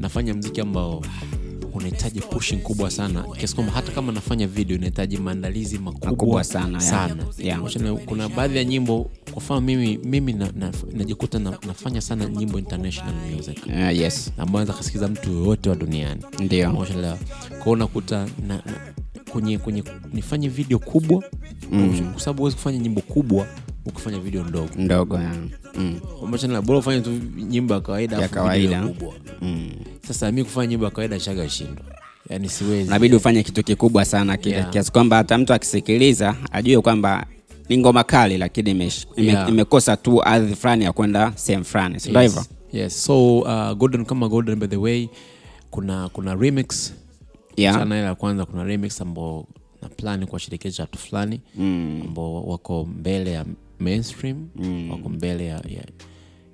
nafanya 0.00 0.34
mziki 0.34 0.60
ambao 0.60 1.02
unahitaji 1.86 2.20
pushing 2.20 2.56
kubwa 2.56 2.90
sana. 2.90 3.22
Kiasi 3.22 3.54
kwamba 3.54 3.72
hata 3.72 3.92
kama 3.92 4.12
nafanya 4.12 4.46
video 4.46 4.76
inahitaji 4.76 5.16
maandalizi 5.18 5.78
makubwa, 5.78 6.44
sana, 6.44 6.80
sana, 6.80 7.24
yeah. 7.38 7.60
Yeah. 7.76 7.96
Kuna 8.04 8.28
baadhi 8.28 8.56
ya 8.58 8.64
nyimbo 8.64 9.10
kwa 9.32 9.36
mfano 9.42 9.60
mimi, 9.60 9.98
mimi 10.04 10.32
na, 10.32 10.52
na, 10.56 10.72
najikuta 10.92 11.38
na, 11.38 11.50
nafanya 11.66 12.00
sana 12.00 12.26
nyimbo 12.26 12.58
international 12.58 13.14
music. 13.36 13.66
Uh, 13.66 13.96
yes. 13.98 14.32
Ambayo 14.38 14.52
naweza 14.64 14.72
kasikiza 14.72 15.08
mtu 15.08 15.32
yoyote 15.32 15.70
wa 15.70 15.76
duniani. 15.76 16.22
Ndio. 16.38 16.72
Kwao 17.58 17.72
unakuta 17.72 18.28
na, 18.46 18.54
na, 18.56 18.62
kwenye, 19.32 19.58
kwenye 19.58 19.84
nifanye 20.12 20.48
video 20.48 20.78
kubwa. 20.78 21.24
Mm. 21.72 22.10
kwa 22.12 22.20
sababu 22.20 22.38
huwezi 22.38 22.56
kufanya 22.56 22.78
nyimbo 22.78 23.00
kubwa 23.00 23.46
ukifanya 23.86 24.18
video 24.18 24.44
ndogo 24.44 24.68
ndogo. 24.78 25.18
Mm. 25.78 26.00
Bora 26.64 26.78
ufanye 26.78 27.00
tu 27.00 27.10
nyimbo 27.36 27.74
ya 27.74 27.80
kawaida 27.80 28.16
Ya 28.18 28.28
kawaida. 28.28 28.82
kubwa 28.88 29.14
Mm. 29.42 29.70
sasa 30.08 30.32
mi 30.32 30.44
kufanya 30.44 30.66
nyimbo 30.66 30.84
ya 30.84 30.90
kawaida 30.90 31.20
shaga 31.20 31.48
shindwa 31.48 31.84
yani 32.30 32.48
siwezi 32.48 32.90
nabidi 32.90 33.16
ufanye 33.16 33.42
kitu 33.42 33.62
kikubwa 33.64 34.04
sana 34.04 34.38
Yeah. 34.44 34.70
kiasi 34.70 34.92
kwamba 34.92 35.16
hata 35.16 35.38
mtu 35.38 35.52
akisikiliza 35.54 36.36
ajue 36.52 36.80
kwamba 36.82 37.26
ni 37.68 37.78
ngoma 37.78 38.04
kali 38.04 38.38
lakini 38.38 38.70
imekosa 38.70 39.06
ime, 39.16 39.26
Yeah. 39.32 39.48
imekosa 39.48 39.96
tu 39.96 40.22
ardhi 40.22 40.54
fulani 40.54 40.84
ya 40.84 40.92
kwenda 40.92 41.32
sehemu 41.34 41.64
fulani 41.64 42.00
sindo 42.00 42.20
hivyo 42.20 42.38
yes. 42.40 42.48
yes. 42.72 43.04
so 43.04 43.38
uh, 43.38 43.72
golden 43.72 44.04
kama 44.04 44.28
golden 44.28 44.56
by 44.58 44.66
the 44.66 44.76
way 44.76 45.08
kuna 45.70 46.08
kuna 46.08 46.34
remix 46.34 46.92
Yeah. 47.56 47.74
chana 47.78 47.96
ya 47.96 48.14
kwanza 48.14 48.44
kuna 48.44 48.64
remix 48.64 49.00
ambao 49.00 49.46
na 49.82 49.88
plani 49.88 50.26
kuwashirikisha 50.26 50.82
watu 50.82 50.98
fulani 50.98 51.40
Mm. 51.56 52.02
ambao 52.08 52.42
wako 52.44 52.84
mbele 52.84 53.32
ya 53.32 53.44
mainstream 53.80 54.48
mm. 54.56 54.90
wako 54.90 55.08
mbele 55.08 55.46
ya 55.46 55.54
ya 55.68 55.84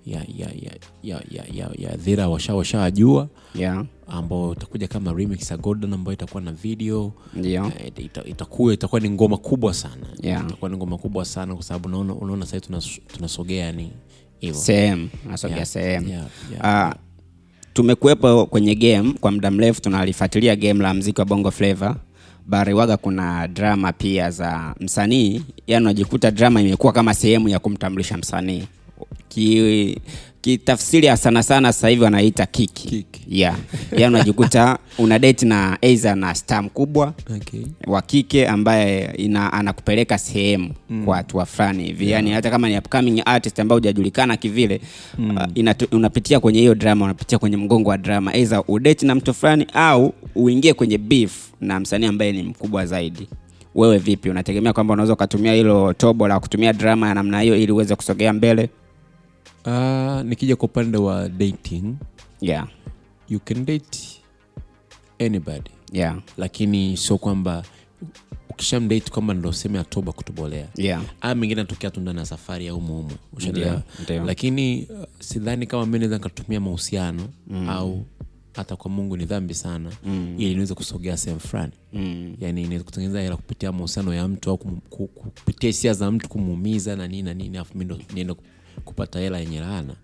ya 0.07 0.21
ya 0.37 0.49
ya 0.62 0.73
ya 1.02 1.23
ya, 1.31 1.45
ya, 1.52 1.71
ya 1.79 1.97
dhira 1.97 2.29
washa 2.29 2.55
washawajua 2.55 3.29
yeah. 3.55 3.85
ambao 4.07 4.52
itakuja 4.52 4.88
kama 4.88 5.12
remix 5.12 5.50
ya 5.50 5.57
golden 5.57 5.93
ambayo 5.93 6.12
itakuwa 6.14 6.43
na 6.43 6.52
video 6.52 7.12
yeah. 7.43 7.67
Eh, 7.81 7.87
ita- 7.88 8.02
ita- 8.02 8.25
itakuwa 8.29 8.75
itakuwa 8.75 9.00
ni 9.00 9.11
ngoma 9.11 9.37
kubwa 9.37 9.75
sana 9.75 10.07
Yeah. 10.23 10.45
itakuwa 10.47 10.71
ni 10.71 10.76
ngoma 10.76 10.99
kubwa 10.99 11.25
sana 11.25 11.55
kwa 11.55 11.62
sababu 11.64 11.88
unaona 11.88 12.14
unaona 12.14 12.47
sasa 12.47 12.61
tunas, 12.61 13.00
tunasogea 13.07 13.73
ni 13.73 13.91
hivyo 14.38 14.61
sehemu 14.61 15.09
nasogea 15.29 15.57
Yeah. 15.57 15.69
sehemu 15.69 16.09
Yeah, 16.09 16.26
yeah. 16.52 16.88
uh, 16.91 16.95
tumekuwepo 17.73 18.47
kwenye 18.47 18.75
game 18.75 19.12
kwa 19.21 19.31
muda 19.33 19.50
mrefu 19.50 19.81
tunalifuatilia 19.83 20.57
game 20.57 20.83
la 20.83 20.95
mziki 20.95 21.21
wa 21.21 21.25
bongo 21.26 21.50
flava 21.50 21.97
bariwaga 22.47 22.97
kuna 22.97 23.49
drama 23.49 23.93
pia 23.93 24.31
za 24.31 24.75
msanii. 24.81 25.43
Yani 25.67 25.85
unajikuta 25.85 26.31
drama 26.31 26.61
imekuwa 26.61 26.93
kama 26.93 27.15
sehemu 27.15 27.49
ya 27.49 27.59
kumtambulisha 27.59 28.17
msanii 28.17 28.65
kitafsiri 30.43 31.07
ya 31.07 31.17
sana 31.17 31.43
sana 31.43 31.73
sasa 31.73 31.89
hivi 31.89 32.03
wanaita 32.03 32.47
kiki 32.47 32.89
Kiki. 32.89 33.23
yeah. 33.29 33.57
yani 33.93 34.15
unajikuta 34.15 34.79
una 34.99 35.19
date 35.19 35.47
na 35.47 35.79
aidha 35.83 36.15
na 36.15 36.35
star 36.35 36.63
mkubwa 36.63 37.15
okay. 37.37 37.63
wa 37.87 38.03
kike 38.03 38.47
ambaye 38.47 39.15
ina, 39.17 39.53
anakupeleka 39.53 40.19
sehemu 40.19 40.71
mm. 40.91 41.05
kwa 41.05 41.17
hatua 41.17 41.47
fulani 41.47 41.85
hivi 41.85 42.11
yani 42.11 42.31
hata 42.31 42.51
kama 42.51 42.69
ni 42.69 42.79
upcoming 42.79 43.23
artist 43.25 43.59
ambaye 43.61 43.77
hujajulikana 43.77 44.37
kivile 44.37 44.81
mm. 45.19 45.37
uh, 45.37 45.43
inatu, 45.55 45.97
unapitia 45.97 46.41
kwenye 46.41 46.59
hiyo 46.61 46.75
drama 46.75 47.05
unapitia 47.05 47.39
kwenye 47.39 47.57
mgongo 47.57 47.91
wa 47.91 47.99
drama 47.99 48.33
aidha 48.33 48.63
udate 48.69 49.07
na 49.07 49.15
mtu 49.15 49.35
fulani 49.35 49.67
au 49.75 50.15
uingie 50.35 50.75
kwenye 50.75 50.99
beef 50.99 51.33
na 51.61 51.81
msanii 51.81 52.07
ambaye 52.07 52.33
ni 52.33 52.43
mkubwa 52.43 52.87
zaidi 52.87 53.29
wewe 53.75 53.99
vipi 53.99 54.31
unategemea 54.31 54.73
kwamba 54.73 54.93
unaweza 54.95 55.13
ukatumia 55.13 55.53
hilo 55.53 55.93
tobo 55.93 56.29
la 56.29 56.41
kutumia 56.41 56.73
drama 56.73 57.09
ya 57.09 57.15
namna 57.15 57.41
hiyo 57.41 57.57
ili 57.57 57.73
uweze 57.73 57.97
kusogea 57.97 58.33
mbele 58.33 58.69
uh, 59.66 60.23
nikija 60.23 60.57
kwa 60.57 60.69
upande 60.69 60.99
wa 60.99 61.28
dating 61.28 61.95
yeah. 62.40 62.69
you 63.28 63.40
can 63.40 63.64
date 63.64 63.99
anybody 65.19 65.71
Yeah. 65.92 66.19
lakini 66.37 66.97
sio 66.97 67.19
kwamba 67.19 67.62
ukishamdate 68.50 69.11
kwamba 69.11 69.35
ndo 69.35 69.52
seme 69.52 69.78
atoba 69.78 70.12
kutobolea 70.12 70.69
Yeah. 70.76 71.02
aya 71.21 71.35
mengine 71.35 71.61
anatokea 71.61 71.90
tu 71.90 72.00
ndani 72.00 72.19
ya 72.19 72.25
safari 72.26 72.69
au 72.69 73.11
ushaelewa 73.33 73.83
ndio. 74.04 74.25
lakini 74.25 74.87
uh, 74.90 75.04
sidhani 75.21 75.66
kama 75.66 75.87
mi 75.87 75.99
naweza 75.99 76.16
nikatumia 76.16 76.61
mahusiano 76.61 77.28
mm. 77.47 77.69
au 77.69 78.04
hata 78.54 78.76
kwa 78.76 78.90
mungu 78.90 79.16
ni 79.16 79.25
dhambi 79.25 79.54
sana 79.54 79.90
mm. 80.04 80.35
ili 80.38 80.54
niweze 80.54 80.75
kusogea 80.75 81.16
sehemu 81.16 81.40
fulani 81.40 81.73
mm. 81.92 82.37
yani 82.40 82.62
niweze 82.62 82.85
kutengeneza 82.85 83.21
hela 83.21 83.37
kupitia 83.37 83.73
mahusiano 83.73 84.14
ya 84.14 84.28
mtu 84.28 84.50
au 84.50 84.59
kupitia 84.59 85.66
hisia 85.66 85.92
za 85.92 86.11
mtu 86.11 86.28
kumuumiza 86.28 86.97
na 86.97 87.09
nini 87.09 87.23
na 87.23 87.35
nini 87.35 87.59
afu 87.59 87.78
mi 87.78 87.85
ndo 87.85 87.99
niende 88.14 88.35
kupata 88.85 89.19
hela 89.21 89.38
yenye 89.38 89.61
laana? 89.61 89.95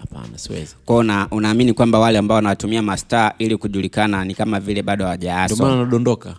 Hapana 0.00 0.38
siwezi. 0.38 0.76
Kwao 0.84 0.98
una, 0.98 1.28
unaamini 1.30 1.72
kwamba 1.72 1.98
wale 1.98 2.18
ambao 2.18 2.34
wanawatumia 2.36 2.82
mastaa 2.82 3.32
ili 3.38 3.56
kujulikana 3.56 4.24
ni 4.24 4.34
kama 4.34 4.60
vile 4.60 4.82
bado 4.82 5.14
ndio 5.14 5.32
maana 5.56 5.64
wanadondoka. 5.76 6.36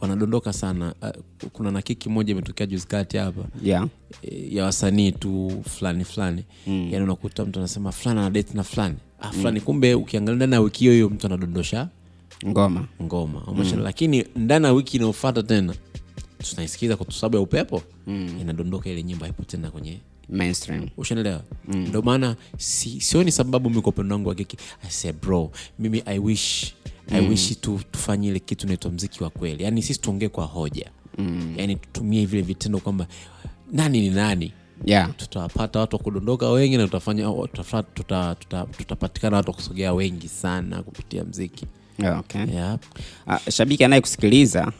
Wanadondoka 0.00 0.52
sana. 0.52 0.94
Uh, 1.02 1.48
kuna 1.52 1.70
na 1.70 1.82
kiki 1.82 2.08
moja 2.08 2.32
imetokea 2.32 2.66
juzi 2.66 2.86
kati 2.86 3.16
hapa. 3.16 3.42
Yeah. 3.62 3.88
eh, 4.22 4.54
ya 4.54 4.64
wasanii 4.64 5.12
tu 5.12 5.62
fulani 5.68 6.04
fulani. 6.04 6.44
Mm. 6.66 6.88
yani 6.92 7.04
unakuta 7.04 7.44
mtu 7.44 7.58
anasema 7.58 7.92
fulani 7.92 8.20
ana 8.20 8.44
na 8.54 8.62
fulani. 8.62 8.94
Ah, 9.20 9.30
fulani 9.32 9.60
kumbe 9.60 9.94
ukiangalia 9.94 10.36
ndani 10.36 10.52
ya 10.52 10.60
wiki 10.60 10.78
hiyo 10.80 10.92
hiyo 10.92 11.08
mtu 11.10 11.26
anadondosha 11.26 11.88
ngoma. 12.46 12.84
ngoma. 13.02 13.42
Mm. 13.48 13.80
lakini 13.82 14.24
ndani 14.36 14.64
ya 14.66 14.72
wiki 14.72 14.96
inayofata 14.96 15.42
tena 15.42 15.74
tunaisikiza 16.50 16.96
kwa 16.96 17.06
sababu 17.12 17.36
ya 17.36 17.42
upepo. 17.42 17.82
Mm. 18.06 18.36
inadondoka 18.40 18.90
ile 18.90 19.02
nyimbo 19.02 19.24
haipo 19.24 19.42
tena 19.42 19.70
kwenye 19.70 19.98
mainstream 20.28 20.88
ushanelewa 20.96 21.42
mm. 21.68 21.76
ndio 21.88 22.02
maana 22.02 22.36
si, 22.58 23.00
sioni 23.00 23.32
sababu 23.32 23.70
mi 23.70 23.80
kwa 23.80 23.88
upendo 23.92 24.14
wangu 24.14 24.28
wa 24.28 24.34
kiki 24.34 24.56
I 24.88 25.12
bro 25.12 25.50
mimi 25.78 26.02
i 26.06 26.18
wish 26.18 26.74
mm. 27.10 27.16
i 27.16 27.28
wish 27.28 27.60
tu, 27.60 27.80
tufanye 27.90 28.28
ile 28.28 28.38
kitu 28.38 28.66
naitwa 28.66 28.90
mziki 28.90 29.24
wa 29.24 29.30
kweli 29.30 29.64
yaani 29.64 29.82
sisi 29.82 30.00
tuongee 30.00 30.28
kwa 30.28 30.44
hoja 30.44 30.90
mm. 31.18 31.54
yaani 31.56 31.76
tutumie 31.76 32.26
vile 32.26 32.42
vitendo 32.42 32.78
kwamba 32.78 33.06
nani 33.72 34.00
ni 34.00 34.10
nani 34.10 34.52
yeah. 34.84 35.16
tutapata 35.16 35.78
watu 35.80 35.96
wa 35.96 36.02
kudondoka 36.02 36.48
wengi 36.50 36.76
na 36.76 36.84
tutafanya 36.84 37.26
tutapatikana 37.52 37.82
tuta- 37.82 38.34
tuta- 38.34 38.66
tutapatikana 38.78 39.36
watu 39.36 39.50
wa 39.50 39.54
kusogea 39.56 39.92
wengi 39.94 40.28
sana 40.28 40.82
kupitia 40.82 41.24
mziki 41.24 41.66
okay. 42.18 42.40
yep. 42.40 42.80
Uh, 43.26 43.48
shabiki 43.50 43.84
anayekusikiliza 43.84 44.72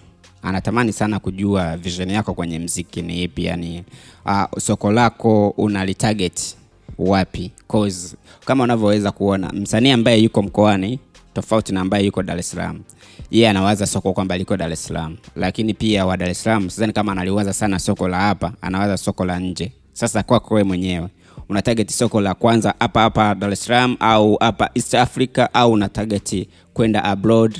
anatamani 0.42 0.92
sana 0.92 1.18
kujua 1.18 1.76
vision 1.76 2.10
yako 2.10 2.34
kwenye 2.34 2.58
mziki 2.58 3.02
ni 3.02 3.22
ipi 3.22 3.44
yani 3.44 3.84
uh, 4.26 4.58
soko 4.58 4.92
lako 4.92 5.48
unalitarget 5.48 6.56
wapi? 6.98 7.50
Cause 7.68 8.16
kama 8.44 8.64
unavyoweza 8.64 9.10
kuona 9.12 9.48
msanii 9.52 9.90
ambaye 9.90 10.18
yuko 10.18 10.42
mkoani 10.42 10.98
tofauti 11.34 11.72
na 11.72 11.80
ambaye 11.80 12.04
yuko 12.06 12.22
dar 12.22 12.38
es 12.38 12.50
salaam 12.50 12.80
yeye 13.30 13.48
anawaza 13.48 13.86
soko 13.86 14.12
kwamba 14.12 14.38
liko 14.38 14.56
dar 14.56 14.76
salaam. 14.76 15.16
Lakini 15.36 15.74
pia 15.74 16.06
wa 16.06 16.16
dar 16.16 16.28
es 16.30 16.42
salaam 16.42 16.70
sidhani 16.70 16.92
kama 16.92 17.12
analiwaza 17.12 17.52
sana 17.52 17.78
soko 17.78 18.08
la 18.08 18.20
hapa 18.20 18.52
anawaza 18.60 18.96
soko 18.96 19.24
la 19.24 19.38
nje. 19.38 19.72
Sasa 19.92 20.22
kwako 20.22 20.64
mwenyewe 20.64 21.08
una 21.48 21.62
target 21.62 21.90
soko 21.90 22.20
la 22.20 22.34
kwanza 22.34 22.74
hapa 22.78 23.00
hapa 23.00 23.34
dar 23.34 23.56
salaam 23.56 23.96
au 24.00 24.36
hapa 24.40 24.70
east 24.74 24.94
africa 24.94 25.48
au 25.52 25.72
una 25.72 25.88
target 25.88 26.48
kwenda 26.74 27.04
abroad 27.04 27.58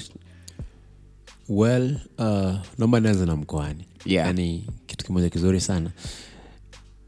well 1.49 1.97
uh, 2.19 2.55
naomba 2.79 3.01
nianze 3.01 3.27
na 3.27 3.37
mkoani 3.37 3.85
Yeah. 4.05 4.27
yani 4.27 4.67
kitu 4.87 5.05
kimoja 5.07 5.31
kizuri 5.31 5.61
sana 5.61 5.91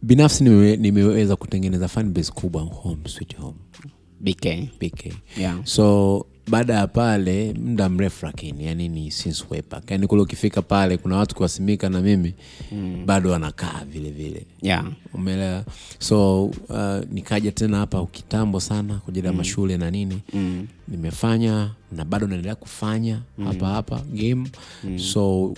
binafsi 0.03 0.45
nime, 0.45 0.76
nimeweza 0.76 1.37
kutengeneza 1.37 1.88
fanbase 1.88 2.33
kubwa 2.33 2.62
home 2.62 3.09
sweet 3.09 3.37
home 3.37 3.57
bk 4.21 4.47
BK. 4.81 5.07
Yeah. 5.38 5.64
so 5.64 6.26
baada 6.48 6.74
ya 6.74 6.86
pale 6.86 7.52
muda 7.54 7.88
mrefu 7.88 8.26
lakini 8.26 8.66
yani 8.66 8.88
ni 8.88 9.10
since 9.10 9.44
way 9.50 9.62
back 9.70 9.90
yani 9.90 10.06
kule 10.06 10.22
ukifika 10.22 10.62
pale 10.62 10.96
kuna 10.96 11.16
watu 11.16 11.34
kuwasimika 11.34 11.88
na 11.88 12.00
mimi 12.00 12.35
mm. 12.72 13.02
bado 13.07 13.30
wanakaa 13.30 13.85
vile 13.92 14.11
vile 14.11 14.46
yeah. 14.62 14.85
umeelewa 15.14 15.64
so 15.98 16.44
uh, 16.44 16.54
nikaja 17.12 17.52
tena 17.52 17.76
hapa 17.78 18.07
kitambo 18.07 18.61
sana 18.61 18.94
kwa 18.94 19.09
ajili 19.09 19.26
ya 19.26 19.33
mashule 19.33 19.76
na 19.76 19.90
nini 19.90 20.20
mm. 20.33 20.66
nimefanya 20.88 21.70
na 21.92 22.04
bado 22.04 22.26
naendelea 22.26 22.54
kufanya 22.54 23.20
mm. 23.38 23.46
hapa 23.46 23.66
hapa 23.66 24.00
game 24.12 24.48
mm. 24.85 24.98
so 24.98 25.54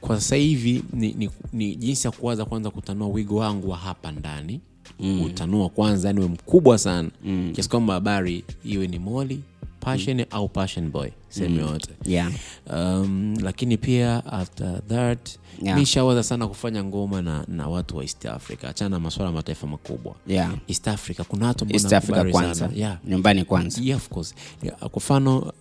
kwa 0.00 0.16
sasa 0.20 0.36
hivi 0.36 0.82
ni, 0.92 1.12
ni, 1.12 1.30
ni 1.52 1.76
jinsi 1.76 2.06
ya 2.06 2.10
kuwaza 2.10 2.44
kwanza 2.44 2.70
kutanua 2.70 3.08
wigo 3.08 3.36
wangu 3.36 3.70
wa 3.70 3.76
hapa 3.76 4.12
ndani 4.12 4.60
mm. 5.00 5.22
utanua 5.22 5.68
kwanza 5.68 6.08
yani 6.08 6.20
we 6.20 6.26
mkubwa 6.26 6.78
sana 6.78 7.10
mm. 7.24 7.50
kiasi 7.54 7.68
kwamba 7.70 7.94
habari 7.94 8.44
iwe 8.64 8.86
ni 8.86 8.98
moli 8.98 9.40
passion 9.80 10.16
mm. 10.18 10.24
au 10.30 10.48
passion 10.48 10.90
boy 10.90 11.08
sehemu 11.28 11.60
yoyote 11.60 11.90
Yeah. 12.04 12.32
um, 12.72 13.36
lakini 13.42 13.76
pia 13.76 14.26
after 14.26 14.82
that 14.88 15.28
Yeah. 15.62 15.78
nishawaza 15.78 16.22
sana 16.22 16.48
kufanya 16.48 16.84
ngoma 16.84 17.22
na, 17.22 17.44
na 17.48 17.68
watu 17.68 17.96
wa 17.96 18.02
east 18.02 18.26
africa 18.26 18.64
achana 18.64 18.90
na 18.90 19.00
maswala 19.00 19.32
mataifa 19.32 19.66
makubwa 19.66 20.14
Yeah. 20.26 20.54
east 20.68 20.88
africa 20.88 21.20
kuna 21.28 21.46
watu 21.46 21.66
east 21.70 21.92
africa 21.92 22.30
kwanza 22.30 22.70
yeah. 22.74 22.98
nyumbani 23.04 23.44
kwanza 23.44 23.80
Yeah, 23.82 23.96
of 24.00 24.08
course. 24.08 24.34
Yeah, 24.62 24.78
kwa 24.78 24.90
mfano 24.96 25.52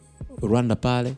rwanda 0.42 0.76
pale 0.76 1.14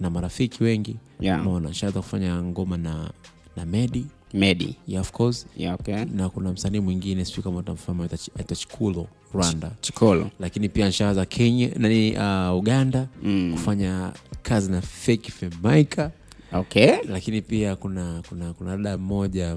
na 0.00 0.10
marafiki 0.10 0.64
wengi 0.64 0.96
Yeah. 1.20 1.40
umeona 1.40 1.74
shaweza 1.74 2.00
kufanya 2.00 2.42
ngoma 2.42 2.76
na 2.76 3.10
na 3.56 3.66
medi 3.66 4.06
medi 4.36 4.76
yeah, 4.86 5.00
of 5.00 5.12
course 5.12 5.46
yeah, 5.56 5.74
okay. 5.74 6.04
na 6.04 6.28
kuna 6.28 6.52
msanii 6.52 6.80
mwingine 6.80 7.24
sijui 7.24 7.42
kama 7.42 7.58
utamfahamu 7.58 8.08
chikulo 8.54 9.06
rwanda 9.34 9.70
chikolo 9.80 10.30
lakini 10.40 10.68
pia 10.68 10.88
nshawaza 10.88 11.24
kenya 11.26 11.70
nani 11.76 12.16
uh, 12.16 12.58
uganda 12.58 13.08
mm. 13.22 13.52
kufanya 13.52 14.12
kazi 14.42 14.70
na 14.70 14.80
feki 14.80 15.32
femaika 15.32 16.10
okay. 16.52 16.92
lakini 17.08 17.42
pia 17.42 17.76
kuna 17.76 18.22
kuna 18.28 18.52
kuna 18.52 18.76
dada 18.76 18.98
mmoja 18.98 19.56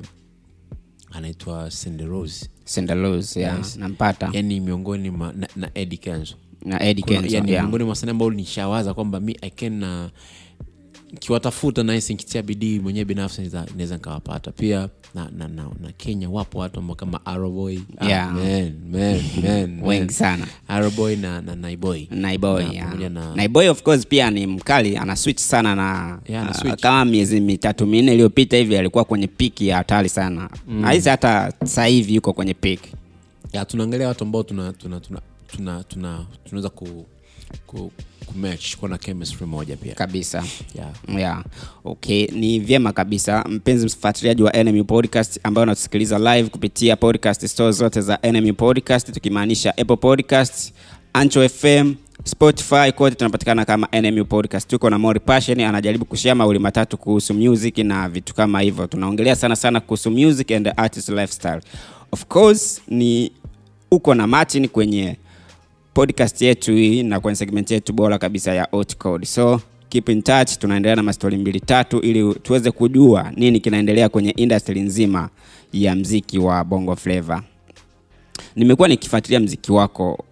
anaitwa 1.12 1.72
senderose 1.72 2.50
Cinderlos, 2.76 3.38
yeah. 3.38 3.76
nampata 3.78 4.30
yani 4.34 4.60
miongoni 4.60 5.12
ma, 5.12 5.34
na, 5.34 5.48
na 5.56 5.70
edi 5.74 5.98
kenzo 5.98 6.36
na 6.66 6.84
Eddie 6.84 7.04
Kenzo, 7.04 7.36
yani 7.36 7.52
yeah. 7.52 7.64
miongoni 7.64 7.84
mwa 7.84 7.90
wasanii 7.90 8.12
ambao 8.12 8.32
nishawaza 8.32 8.94
kwamba 8.94 9.20
mi 9.20 9.38
I 9.42 9.50
can 9.50 9.84
uh, 9.84 10.10
kiwatafuta 11.20 11.84
nahisi 11.84 12.14
nkitia 12.14 12.42
bidii 12.42 12.80
mwenyewe 12.80 13.06
binafsi 13.06 13.42
naweza- 13.42 13.66
nkawapata 13.76 13.96
nikawapata. 13.96 14.52
Pia 14.52 14.90
na, 15.16 15.30
na, 15.38 15.48
na, 15.48 15.64
na 15.82 15.92
kenya 15.98 16.30
wapo 16.30 16.60
watu 16.60 16.80
ambao 16.80 16.96
kama 16.96 17.26
aroboy 17.26 17.80
Yeah. 18.08 18.36
wengi 19.88 20.14
sana. 20.14 20.48
Aroboy 20.68 21.16
na, 21.16 21.42
na 21.42 21.56
naiboy. 21.56 22.06
Naiboy 22.12 22.64
Na 22.64 22.74
yeah. 22.74 23.12
na- 23.12 23.36
naiboy 23.36 23.68
of 23.70 23.82
course 23.84 24.08
pia 24.08 24.32
ni 24.32 24.48
mkali 24.48 24.98
ana 24.98 25.16
switch 25.16 25.40
sana 25.40 25.76
na 25.76 26.20
Yeah, 26.28 26.44
ana 26.64 26.74
uh, 26.74 26.80
kama 26.80 27.06
miezi 27.06 27.40
mitatu 27.40 27.86
minne 27.86 28.14
iliyopita 28.14 28.58
hivi 28.58 28.78
alikuwa 28.78 29.04
kwenye 29.06 29.28
piki 29.28 29.68
ya 29.68 29.78
hatari 29.78 30.10
sana. 30.10 30.50
Mm. 30.68 30.82
nahisi 30.82 31.10
hata 31.10 31.52
sasa 31.60 31.86
hivi 31.86 32.16
yuko 32.16 32.34
kwenye 32.34 32.54
piki 32.54 32.90
ya 33.54 33.66
tunaangalia 33.66 34.08
watu 34.08 34.24
ambao 34.24 34.44
tuna 34.44 34.74
tuna 34.74 35.00
tuna 35.00 35.22
tuna 35.48 35.84
tuna 35.84 36.26
tunaweza 36.44 36.70
ku, 36.70 37.06
ku, 37.68 37.92
kumatch 38.26 38.76
kuwa 38.78 38.90
na 38.90 38.98
chemistry 38.98 39.46
moja 39.48 39.76
pia. 39.78 39.96
Kabisa. 39.96 40.44
Yeah. 40.76 40.90
yeah. 41.20 41.44
okay 41.86 42.28
ni 42.28 42.60
vyema 42.60 42.94
kabisa 42.94 43.44
mpenzi 43.50 43.86
mfuatiliaji 43.86 44.44
wa 44.44 44.64
NMU 44.64 44.84
podcast 44.84 45.40
ambayo 45.44 45.64
unatusikiliza 45.64 46.20
live 46.36 46.50
kupitia 46.50 46.96
podcast 46.96 47.46
store 47.48 47.72
zote 47.72 48.02
za 48.02 48.20
NMU 48.32 48.54
podcast 48.54 49.14
tukimaanisha 49.14 49.78
apple 49.78 49.96
podcast 49.98 50.74
ancho 51.14 51.50
fm 51.50 51.94
spotify 52.24 52.92
kote 52.96 53.16
tunapatikana 53.16 53.66
kama 53.66 53.88
NMU 54.02 54.26
podcast. 54.26 54.70
Tuko 54.70 54.90
na 54.90 55.00
mori 55.00 55.20
passion 55.20 55.60
anajaribu 55.62 56.06
kushia 56.06 56.36
mawili 56.36 56.60
matatu 56.60 56.98
kuhusu 56.98 57.34
music 57.34 57.78
na 57.78 58.10
vitu 58.10 58.34
kama 58.36 58.62
hivyo. 58.62 58.88
Tunaongelea 58.88 59.36
sana 59.36 59.56
sana 59.56 59.80
kuhusu 59.80 60.12
music 60.12 60.52
and 60.52 60.74
artist 60.78 61.10
lifestyle. 61.10 61.62
Of 62.12 62.26
course 62.26 62.82
ni 62.88 63.32
uko 63.92 64.16
na 64.16 64.28
martin 64.28 64.68
kwenye 64.68 65.18
podcast 65.94 66.42
yetu 66.42 66.72
hii 66.74 67.04
na 67.04 67.20
kwenye 67.20 67.36
segment 67.36 67.72
yetu 67.72 67.94
bora 67.94 68.18
kabisa 68.18 68.54
ya 68.54 68.68
Hotcode. 68.72 69.26
So 69.26 69.62
keep 69.90 70.10
in 70.10 70.22
touch, 70.22 70.58
tunaendelea 70.58 70.96
na 70.96 71.04
mastori 71.04 71.38
mbili 71.38 71.60
tatu 71.60 72.00
ili 72.00 72.34
tuweze 72.34 72.72
kujua 72.72 73.32
nini 73.36 73.60
kinaendelea 73.60 74.10
kwenye 74.10 74.30
industry 74.32 74.82
nzima 74.82 75.30
ya 75.74 75.96
mziki 75.96 76.40
wa 76.40 76.64
Bongo 76.64 76.96
Flava. 76.96 77.44
Nimekuwa 78.56 78.88
nikifuatilia 78.88 79.40
mziki 79.40 79.72
wako 79.72 80.26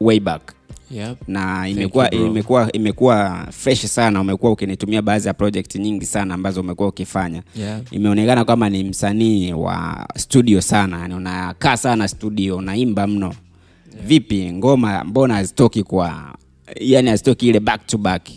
way 0.00 0.20
back 0.20 0.52
Yep. 0.90 1.16
na 1.28 1.68
imekuwa 1.68 2.10
imekuwa 2.10 2.72
imekuwa 2.72 3.46
fresh 3.50 3.86
sana. 3.86 4.20
Umekuwa 4.20 4.52
ukinitumia 4.52 5.02
baadhi 5.02 5.28
ya 5.28 5.34
project 5.34 5.74
nyingi 5.74 6.06
sana 6.06 6.34
ambazo 6.34 6.60
umekuwa 6.60 6.88
ukifanya 6.88 7.42
Yeah. 7.56 7.80
imeonekana 7.90 8.44
kama 8.44 8.70
ni 8.70 8.84
msanii 8.84 9.52
wa 9.52 10.06
studio 10.16 10.60
sana, 10.60 10.98
yani 11.00 11.14
unakaa 11.14 11.76
sana 11.76 12.08
studio, 12.08 12.56
unaimba 12.56 13.06
mno. 13.06 13.34
Yeah. 13.98 14.08
Vipi 14.08 14.52
ngoma, 14.52 15.04
mbona 15.04 15.34
hazitoki 15.34 15.82
kwa 15.82 16.38
yani 16.80 17.08
hazitoki 17.10 17.48
ile 17.48 17.60
back 17.60 17.86
to 17.86 17.98
back? 17.98 18.28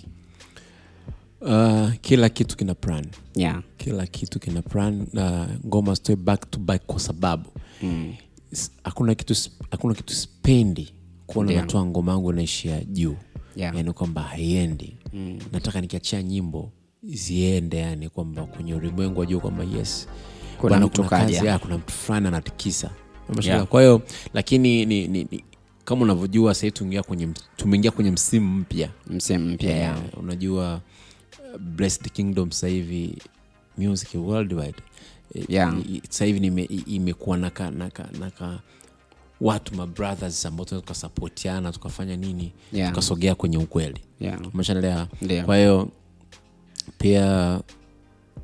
Uh, 1.42 1.90
kila 2.02 2.30
kitu 2.30 2.58
kina 2.58 2.76
plan 2.76 3.06
Yeah. 3.36 3.62
kila 3.78 4.08
kitu 4.08 4.40
kina 4.40 4.62
plan 4.62 5.08
na 5.14 5.48
ngoma 5.66 5.96
stoe 5.96 6.16
back 6.16 6.52
to 6.52 6.60
back 6.60 6.86
kwa 6.86 7.00
sababu 7.00 7.50
mm. 7.82 8.14
hakuna 8.84 9.16
kitu 9.16 9.36
hakuna 9.72 9.94
kitu 9.94 10.14
spendi 10.14 10.94
kuona 11.28 11.54
natoa 11.54 11.86
ngoma 11.86 12.12
yangu 12.12 12.34
naishia 12.34 12.84
juu 12.84 13.16
Yeah. 13.56 13.76
yani 13.76 13.94
kwamba 13.94 14.22
haiendi 14.22 14.98
mm. 15.14 15.40
nataka 15.52 15.82
nikiachia 15.82 16.24
nyimbo 16.24 16.72
ziende 17.04 17.78
yani 17.78 18.10
kwamba 18.10 18.46
kwenye 18.46 18.74
ulimwengu 18.76 19.20
wajua 19.20 19.42
kwamba 19.42 19.64
yes 19.64 20.08
Kuna 20.58 20.70
bwana, 20.70 20.86
mtu 20.86 21.04
kuna 21.04 21.10
kazi, 21.10 21.46
ya, 21.46 21.60
kuna 21.60 21.78
mtu 21.78 21.94
fulani 21.94 22.28
anatikisa 22.28 22.90
Yeah. 23.42 23.68
kwa 23.68 23.82
hiyo 23.82 24.02
lakini 24.34 24.86
ni, 24.86 25.08
ni, 25.08 25.24
ni, 25.32 25.44
kama 25.86 26.02
unavyojua 26.02 26.54
sahii 26.54 26.72
tumeingia 26.72 27.04
kwenye, 27.04 27.30
tumeingia 27.58 27.92
kwenye 27.92 28.12
msimu 28.12 28.56
mpya 28.60 28.90
msimu 29.08 29.50
mpya 29.50 29.70
yeah. 29.76 29.82
yeah. 29.98 30.20
unajua 30.20 30.82
uh, 31.54 31.62
blessed 31.62 32.12
kingdom 32.12 32.52
sasa 32.52 32.68
hivi 32.68 33.18
music 33.78 34.10
worldwide 34.16 34.76
Eh, 35.36 35.46
Yeah. 35.50 35.78
i- 35.90 35.96
i- 35.98 36.02
sasa 36.10 36.26
hivi 36.26 36.48
imekuwa 36.86 37.38
naka, 37.38 37.72
naka, 37.72 38.10
naka 38.20 38.60
watu 39.42 39.76
mabrothers 39.76 40.46
ambao 40.46 40.66
tunaweza 40.66 40.82
tukasapotiana 40.82 41.72
tukafanya 41.72 42.16
nini 42.18 42.52
Yeah. 42.74 42.90
tukasogea 42.90 43.36
kwenye 43.36 43.58
ukweli 43.58 44.00
Yeah. 44.20 44.40
umeshaelewa 44.54 45.08
yeah. 45.30 45.46
kwa 45.46 45.58
hiyo 45.58 45.90
pia 46.98 47.60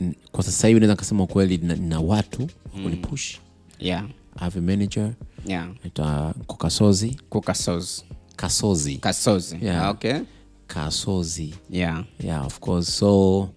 n- 0.01 0.15
kwa 0.31 0.43
sasa 0.43 0.67
hivi 0.67 0.79
naweza 0.79 0.95
kasema 0.95 1.23
ukweli 1.23 1.57
na, 1.57 1.75
na 1.75 1.99
watu 1.99 2.47
kunipush 2.71 3.35
Yeah. 3.79 4.05
I 4.37 4.43
have 4.43 4.55
a 4.59 4.61
manager. 4.61 5.13
Yeah. 5.45 5.67
naitwa 5.83 6.33
kokasozi 6.47 7.17
kukasozi 7.29 8.03
kasozi. 8.35 8.97
Kasozi. 8.97 9.57
Yeah. 9.61 9.89
okay. 9.89 10.19
Kasozi. 10.67 11.53
Yeah. 11.69 12.03
yeah 12.19 12.45
of 12.45 12.59
course. 12.59 12.87
So 12.97 13.49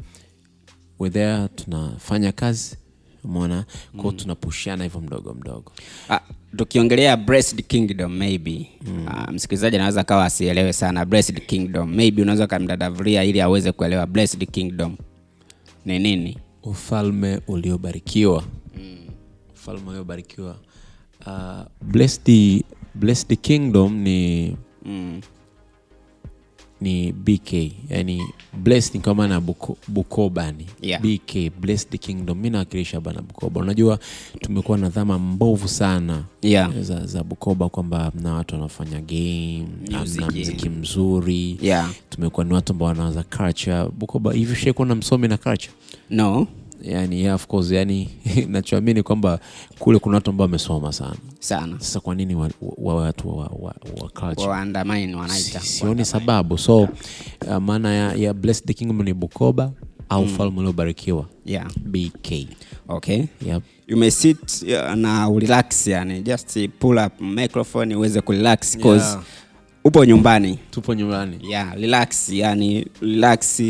we're 0.99 1.13
there 1.13 1.49
tunafanya 1.49 2.33
kazi. 2.33 2.77
Umeona? 3.25 3.65
Kwao 3.97 4.13
tunapushiana 4.13 4.85
hivyo 4.85 5.01
mdogo 5.01 5.35
mdogo. 5.35 5.73
Ah, 6.11 6.21
tukiongelea 6.57 7.17
breast 7.17 7.63
kingdom 7.67 8.13
maybe. 8.17 8.71
Ah, 9.09 9.33
msikilizaji 9.33 9.77
anaweza 9.77 10.01
akawa 10.01 10.25
asielewe 10.25 10.73
sana 10.73 11.05
breast 11.05 11.47
kingdom. 11.47 11.95
Maybe 11.95 12.23
unaweza 12.23 12.45
ukamdadavulia 12.45 13.25
ili 13.25 13.41
aweze 13.41 13.73
kuelewa 13.73 14.07
breast 14.07 14.51
kingdom. 14.51 14.97
Ni 15.85 15.99
nini? 15.99 16.39
Ufalme 16.63 17.41
uliobarikiwa. 17.49 18.45
Ufalme 19.55 19.91
uliobarikiwa 19.91 20.57
uh, 21.27 21.63
blessed, 21.83 22.65
blessed 22.95 23.39
kingdom 23.41 23.95
ni 23.97 24.57
mm. 24.85 25.21
ni 26.81 27.13
bk 27.13 27.53
yani 27.91 28.23
blessed 28.63 28.95
ni 28.95 29.01
kwa 29.01 29.15
maana 29.15 29.35
ya 29.35 29.41
Buko, 29.41 29.77
bukoba 29.89 30.53
ni 30.53 30.67
Yeah. 30.83 31.03
bk 31.03 31.53
blessed 31.61 31.99
kingdom 32.01 32.39
mi 32.39 32.51
nawakilisha 32.51 33.01
bana 33.01 33.23
bukoba 33.23 33.61
unajua 33.61 33.99
tumekuwa 34.41 34.79
na 34.79 34.89
dhama 34.89 35.19
mbovu 35.19 35.69
sana 35.69 36.25
yeah. 36.43 36.81
za, 36.81 37.07
za 37.07 37.25
bukoba 37.25 37.69
kwamba 37.69 38.13
mna 38.15 38.35
watu 38.35 38.55
wanafanya 38.55 39.01
game 39.01 39.67
Music. 40.01 40.21
na 40.21 40.27
mziki 40.27 40.69
mzuri 40.69 41.59
Yeah. 41.63 41.91
tumekuwa 42.11 42.45
ni 42.47 42.53
watu 42.55 42.73
ambao 42.73 42.89
wanawaza 42.89 43.23
culture 43.23 43.89
bukoba 43.99 44.33
hivi 44.33 44.57
shaikuwa 44.57 44.89
na 44.89 44.95
msomi 44.95 45.29
na 45.29 45.37
culture 45.37 45.73
no 46.11 46.47
yani 46.83 47.21
yeah, 47.23 47.35
of 47.35 47.47
course 47.47 47.71
yani 47.71 48.09
nachoamini 48.49 49.03
kwamba 49.03 49.39
kule 49.79 49.99
kuna 49.99 50.15
watu 50.15 50.31
ambao 50.31 50.45
wamesoma 50.45 50.93
sana. 50.93 51.17
Sana. 51.41 51.77
Sasa 51.81 52.01
kwa 52.01 52.15
nini 52.15 52.35
wa, 52.35 52.51
wa, 52.79 52.95
watu 52.95 53.29
wa, 53.29 53.45
wa, 53.59 53.75
wa 54.03 54.09
culture? 54.09 54.49
Waandamani 54.49 55.15
wanaita 55.15 55.61
Si- 55.61 55.67
sioni 55.67 56.05
sababu. 56.05 56.59
So 56.59 56.79
uh, 56.79 57.57
maana 57.61 57.95
ya, 57.95 58.15
ya 58.15 58.35
blessed 58.35 58.67
the 58.67 58.75
kingdom 58.75 59.03
ni 59.03 59.15
bukoba 59.15 59.73
au 60.09 60.23
ufalme 60.23 60.59
uliobarikiwa? 60.59 61.25
Yeah. 61.47 61.71
bk 61.77 62.33
okay. 62.89 63.25
Yep. 63.47 63.63
you 63.89 63.97
may 63.97 64.11
sit 64.11 64.63
uh, 64.63 64.95
na 64.95 65.29
urelax 65.29 65.87
yani 65.87 66.23
just 66.23 66.69
pull 66.79 66.99
up 66.99 67.21
microphone 67.21 67.95
uweze 67.97 68.21
kurelax 68.21 68.79
cause 68.79 69.05
Yeah. 69.05 69.23
Upo 69.85 70.05
nyumbani? 70.05 70.59
Tupo 70.71 70.95
nyumbani. 70.95 71.39
Yeah, 71.51 71.75
relax 71.75 72.29
yani 72.29 72.87
relax 73.01 73.61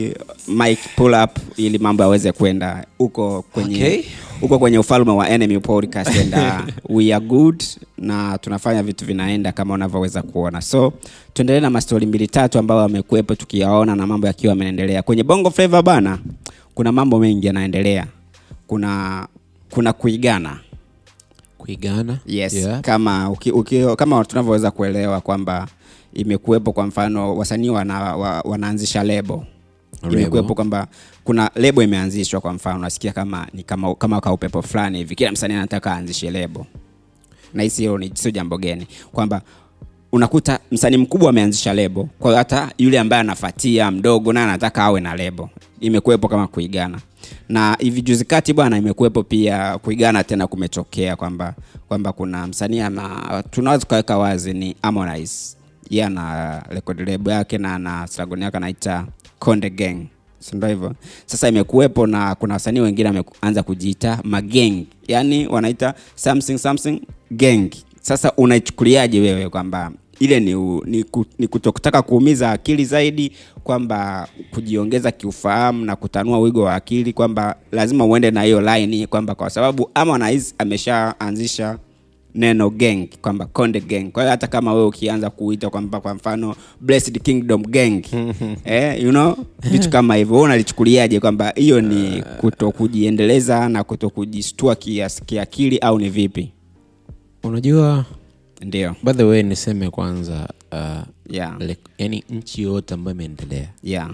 mic 0.49 0.79
pull 0.97 1.15
up 1.25 1.39
ili 1.57 1.79
mambo 1.79 2.03
yaweze 2.03 2.33
kwenda. 2.33 2.87
Uko 2.99 3.43
kwenye 3.53 3.77
Okay. 3.77 4.03
uko 4.43 4.59
kwenye 4.59 4.79
ufalme 4.79 5.13
wa 5.13 5.29
enemy 5.29 5.59
podcast 5.61 6.17
and 6.17 6.35
uh, 6.35 6.75
we 6.97 7.15
are 7.15 7.27
good 7.27 7.63
na 7.99 8.39
tunafanya 8.39 8.83
vitu 8.83 9.05
vinaenda 9.05 9.53
kama 9.53 9.75
unavyoweza 9.75 10.23
kuona. 10.23 10.61
So 10.61 10.93
tuendelee 11.33 11.61
na 11.61 11.71
mastori 11.71 12.07
mbili 12.07 12.27
tatu 12.27 12.59
ambayo 12.59 12.81
amekuwepo 12.81 13.35
tukiyaona 13.35 13.97
na 13.97 14.07
mambo 14.07 14.27
yakiwa 14.27 14.51
yameendelea. 14.51 15.03
Kwenye 15.03 15.23
bongo 15.23 15.51
flava 15.51 15.83
bana 15.83 16.19
kuna 16.75 16.93
mambo 16.93 17.19
mengi 17.19 17.47
yanaendelea. 17.47 18.07
Kuna 18.67 19.27
kuna 19.71 19.93
kuigana. 19.93 20.59
Kuigana? 21.59 22.19
Yes 22.27 22.55
yeah. 22.55 22.81
kama 22.81 23.31
uki, 23.31 23.51
uki, 23.51 23.85
kama 23.97 24.25
tunavyoweza 24.25 24.71
kuelewa 24.71 25.21
kwamba 25.21 25.69
imekuwepo 26.15 26.73
kwa 26.73 26.87
mfano 26.87 27.37
wasanii 27.37 27.69
wana, 27.71 28.17
wa, 28.17 28.41
wanaanzisha 28.41 29.05
lebo. 29.05 29.47
Imekuepo 30.03 30.19
imekuwepo 30.21 30.55
kwamba 30.55 30.87
kuna 31.25 31.51
lebo 31.55 31.83
imeanzishwa 31.83 32.41
kwa 32.41 32.53
mfano 32.53 32.79
nasikia 32.79 33.13
kama 33.13 33.47
ni 33.55 33.63
kama, 33.63 33.95
kama 33.95 34.21
kaupepo 34.21 34.63
fulani 34.63 34.99
hivi 34.99 35.15
kila 35.15 35.33
msanii 35.33 35.55
anataka 35.55 35.93
aanzishe 35.93 36.31
lebo. 36.31 36.67
Na 37.55 37.63
hisi 37.63 37.83
hilo 37.83 38.01
sio 38.15 38.31
jambo 38.31 38.59
geni. 38.59 38.87
Kwamba 39.13 39.43
unakuta 40.13 40.59
msanii 40.73 40.97
mkubwa 40.97 41.31
ameanzisha 41.31 41.75
lebo 41.75 42.09
kwa 42.19 42.37
hata 42.37 42.73
yule 42.79 42.99
ambaye 42.99 43.21
anafatia 43.21 43.91
mdogo 43.91 44.33
naye 44.33 44.47
anataka 44.47 44.85
awe 44.85 45.01
na 45.01 45.17
lebo. 45.17 45.51
Imekuwepo 45.81 46.29
kama 46.29 46.47
kuigana. 46.47 46.99
Na 47.49 47.77
hivi 47.81 48.03
juzi 48.03 48.25
kati 48.25 48.53
bwana 48.53 48.79
imekuwepo 48.79 49.23
pia 49.23 49.79
kuigana 49.79 50.25
tena 50.25 50.47
kumetokea 50.47 51.17
kwamba 51.17 51.55
kwamba 51.89 52.13
kuna 52.13 52.47
msanii 52.47 52.83
tunaweza 53.51 53.81
tukaweka 53.81 54.19
wazi 54.19 54.53
ni 54.53 54.77
Harmonize 54.83 55.57
yeye 55.91 56.05
ana 56.05 56.59
record 56.69 57.09
label 57.09 57.33
yake 57.33 57.59
na 57.59 57.75
ana 57.75 58.07
slogan 58.07 58.43
yake 58.43 58.57
anaita 58.57 59.07
Konde 59.39 59.71
Gang. 59.71 60.07
Si 60.39 60.57
hivyo? 60.67 60.95
Sasa 61.27 61.49
imekuwepo 61.49 62.07
na 62.07 62.35
kuna 62.35 62.55
wasanii 62.55 62.81
wengine 62.81 63.09
wameanza 63.09 63.63
kujiita 63.63 64.19
mageng. 64.25 64.85
Yani 65.09 65.47
wanaita 65.47 65.95
something 66.15 66.59
something 66.59 67.01
gang. 67.31 67.71
Sasa 68.01 68.33
unaichukuliaje 68.37 69.21
wewe 69.21 69.49
kwamba 69.49 69.93
ile 70.19 70.41
ni, 70.41 70.55
u- 70.55 70.83
ni, 70.87 71.05
ni 71.39 71.49
kutokutaka 71.49 72.03
kuumiza 72.03 72.51
akili 72.51 72.85
zaidi 72.85 73.33
kwamba 73.65 74.29
kujiongeza 74.51 75.11
kiufahamu 75.11 75.85
na 75.85 75.97
kutanua 75.97 76.39
wigo 76.39 76.63
wa 76.63 76.75
akili 76.75 77.13
kwamba 77.13 77.57
lazima 77.73 78.05
uende 78.05 78.31
na 78.31 78.43
hiyo 78.43 78.61
line 78.61 79.07
kwamba 79.07 79.35
kwa 79.35 79.51
sababu 79.51 79.91
Harmonize 79.95 80.55
ameshaanzisha 80.59 81.79
neno 82.35 82.71
gang 82.71 83.07
kwamba 83.23 83.47
konde 83.47 83.81
gang 83.81 84.05
kwa 84.11 84.23
hiyo 84.23 84.31
hata 84.31 84.47
kama 84.47 84.75
wewe 84.75 84.87
ukianza 84.87 85.31
kuita 85.31 85.71
kwamba 85.71 86.01
kwa 86.01 86.15
mfano 86.15 86.55
blessed 86.81 87.23
kingdom 87.23 87.63
gang 87.63 88.03
eh, 88.65 89.03
you 89.03 89.11
know 89.11 89.37
vitu 89.71 89.91
kama 89.91 90.15
hivyo 90.15 90.35
wewe 90.35 90.45
unalichukuliaje 90.45 91.21
kwamba 91.21 91.53
hiyo 91.57 91.81
ni 91.81 92.23
kuto 92.41 92.71
kujiendeleza 92.71 93.69
na 93.69 93.85
kuto 93.85 94.11
kujistua 94.11 94.77
kiakili 95.27 95.79
au 95.79 95.99
ni 95.99 96.11
vipi 96.11 96.53
unajua 97.43 98.05
ndio 98.61 98.97
by 99.03 99.13
the 99.13 99.25
way 99.25 99.43
niseme 99.43 99.91
kwanza 99.91 100.49
uh, 100.73 101.35
yeah. 101.35 101.61
like, 101.61 101.81
yani 101.99 102.25
nchi 102.31 102.63
yoyote 102.63 102.95
ambayo 102.95 103.15
imeendelea 103.15 103.69
yeah. 103.83 104.11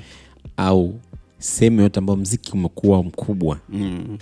au 0.57 0.95
sehemu 1.39 1.77
yoyote 1.77 1.99
ambayo 1.99 2.17
mziki 2.17 2.53
umekuwa 2.53 3.03
mkubwa 3.03 3.59
mm. 3.69 4.19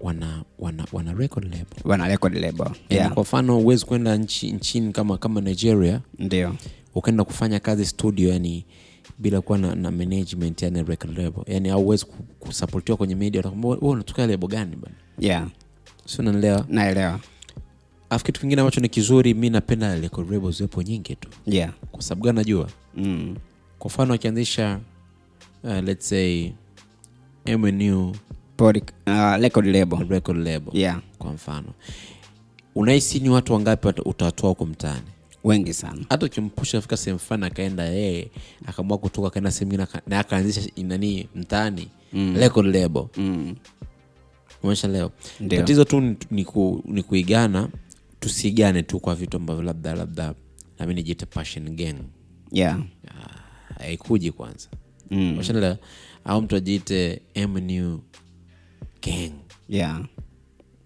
Wana 0.00 0.44
wana 0.58 0.86
wana 0.92 1.12
record 1.12 1.44
label. 1.44 1.78
Wana 1.84 2.08
record 2.08 2.34
label 2.34 2.70
yeah. 2.88 3.12
kwa 3.12 3.22
mfano 3.22 3.56
huwezi 3.58 3.84
kwenda 3.86 4.16
nchi, 4.16 4.52
nchini 4.52 4.92
kama 4.92 5.18
kama 5.18 5.40
nigeria 5.40 6.00
ndio. 6.18 6.56
ukaenda 6.94 7.24
kufanya 7.24 7.60
kazi 7.60 7.86
studio 7.86 8.28
yani 8.32 8.64
bila 9.18 9.40
kuwa 9.40 9.58
na, 9.58 9.74
na 9.74 9.90
management 9.90 10.62
yani 10.62 10.82
record 10.82 11.18
label. 11.18 11.42
Yani 11.46 11.68
au 11.70 11.82
huwezi 11.82 12.06
kusapotiwa 12.40 12.98
kwenye 12.98 13.14
media. 13.14 13.42
Wewe 13.62 13.76
unatoka 13.76 14.26
lebo 14.26 14.46
gani 14.46 14.76
bana 14.76 14.94
yeah. 15.18 15.48
si 16.06 16.20
unanielewa? 16.22 16.66
Naelewa. 16.68 17.20
Afu 18.10 18.24
kitu 18.24 18.40
kingine 18.40 18.60
ambacho 18.60 18.80
ni 18.80 18.88
kizuri 18.88 19.34
mi 19.34 19.50
napenda 19.50 19.94
record 19.94 20.30
label 20.30 20.52
ziwepo 20.52 20.82
nyingi 20.82 21.16
tu. 21.16 21.28
Yeah. 21.46 21.72
kwa 21.92 22.02
sababu 22.02 22.24
gani 22.24 22.36
najua? 22.38 22.68
Mm. 22.96 23.36
kwa 23.78 23.88
mfano 23.90 24.14
akianzisha 24.14 24.80
uh, 25.64 25.70
let's 25.84 26.08
say 26.08 26.50
mnu 27.46 28.16
Pod, 28.56 28.76
uh, 29.06 29.36
record 29.40 29.66
label. 29.66 29.98
Record 30.08 30.38
label. 30.38 30.70
Yeah. 30.76 31.00
kwa 31.18 31.32
mfano. 31.32 31.68
Unahisi 32.74 33.20
ni 33.20 33.28
watu 33.28 33.52
wangapi 33.52 33.88
utawatoa 34.04 34.48
huko 34.48 34.66
mtaani? 34.66 35.06
Wengi 35.44 35.74
sana. 35.74 36.04
Hata 36.08 36.26
ukimpusha 36.26 36.78
afika 36.78 36.96
sehemu 36.96 37.18
fulani 37.18 37.46
akaenda 37.46 37.84
yeye 37.84 38.30
akaamua 38.66 38.98
kutoka 38.98 39.28
akaenda 39.28 39.50
sehemu 39.50 39.72
ingine 39.72 39.88
na 40.06 40.18
akaanzisha 40.18 40.70
nani 40.76 41.28
mtaani 41.34 41.88
mm. 42.12 42.36
record 42.36 42.74
label. 42.74 43.06
Mm. 43.16 43.56
umesha 44.62 44.88
leo? 44.88 45.10
Tatizo 45.48 45.84
tu 45.84 46.00
ni, 46.00 46.16
ni, 46.30 46.44
ku, 46.44 46.82
ni 46.86 47.02
kuigana 47.02 47.68
tusigane 48.20 48.82
tu 48.82 49.00
kwa 49.00 49.14
vitu 49.14 49.36
ambavyo 49.36 49.62
labda 49.62 49.94
labda 49.94 50.34
nami 50.78 50.94
nijiite 50.94 51.26
passion 51.26 51.76
gang. 51.76 51.96
Yeah. 52.52 52.80
Ah, 53.08 53.82
haikuji 53.82 54.32
kwanza. 54.32 54.68
Mm. 55.10 55.32
umeshaelewa 55.32 55.78
au 56.24 56.42
mtu 56.42 56.56
ajiite 56.56 57.22
mnu 57.48 58.00
gang. 59.06 59.32
Yeah. 59.68 60.02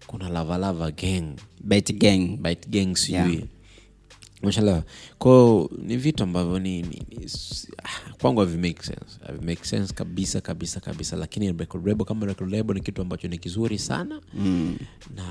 kuna 0.07 0.29
lavalava 0.29 0.91
gang. 0.91 1.39
Bet 1.63 1.93
gang. 1.97 2.37
Bite 2.37 2.69
gang 2.69 2.95
sijui. 2.95 3.33
Yeah. 3.33 3.47
mashallah. 4.43 4.83
Kwao 5.19 5.69
ni 5.77 5.97
vitu 5.97 6.23
ambavyo 6.23 6.59
ni, 6.59 6.81
ni, 6.81 7.01
ni 7.09 7.27
ah, 7.83 8.13
kwangu 8.21 8.39
havimake 8.39 8.83
sense. 8.83 9.19
Havimake 9.27 9.65
sense 9.65 9.93
kabisa 9.93 10.41
kabisa 10.41 10.79
kabisa. 10.79 11.15
Lakini 11.15 11.51
record 11.51 11.87
label 11.87 12.05
kama 12.05 12.25
record 12.25 12.51
label 12.51 12.75
ni 12.75 12.81
kitu 12.81 13.01
ambacho 13.01 13.27
ni 13.27 13.37
kizuri 13.37 13.79
sana. 13.79 14.21
Mm. 14.33 14.77
na 15.15 15.23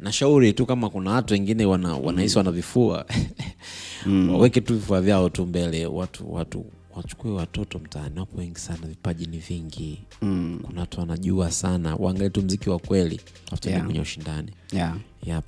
nashauri 0.00 0.52
tu 0.52 0.66
kama 0.66 0.90
kuna 0.90 1.10
watu 1.10 1.34
wengine 1.34 1.64
wana, 1.64 1.96
wanahisi 1.96 2.38
wana 2.38 2.50
vifua 2.50 3.06
waweke 4.32 4.60
tu 4.60 4.74
vifua 4.74 5.00
vyao 5.00 5.28
tu 5.28 5.46
mbele 5.46 5.86
watu 5.86 6.34
watu 6.34 6.64
wachukue 7.02 7.30
watoto 7.30 7.78
mtaani 7.78 8.20
wapo 8.20 8.38
wengi 8.38 8.58
sana 8.60 8.86
vipaji 8.86 9.26
ni 9.26 9.38
vingi 9.38 9.98
Mm. 10.22 10.60
kuna 10.62 10.80
watu 10.80 11.00
wanajua 11.00 11.50
sana 11.50 11.96
waangalie 11.96 12.30
tu 12.30 12.42
mziki 12.42 12.70
wa 12.70 12.78
kweli 12.78 13.20
Yeah. 13.66 13.84
kwenye 13.84 14.00
ushindani 14.00 14.52
yeah. 14.72 14.96
yep. 15.26 15.44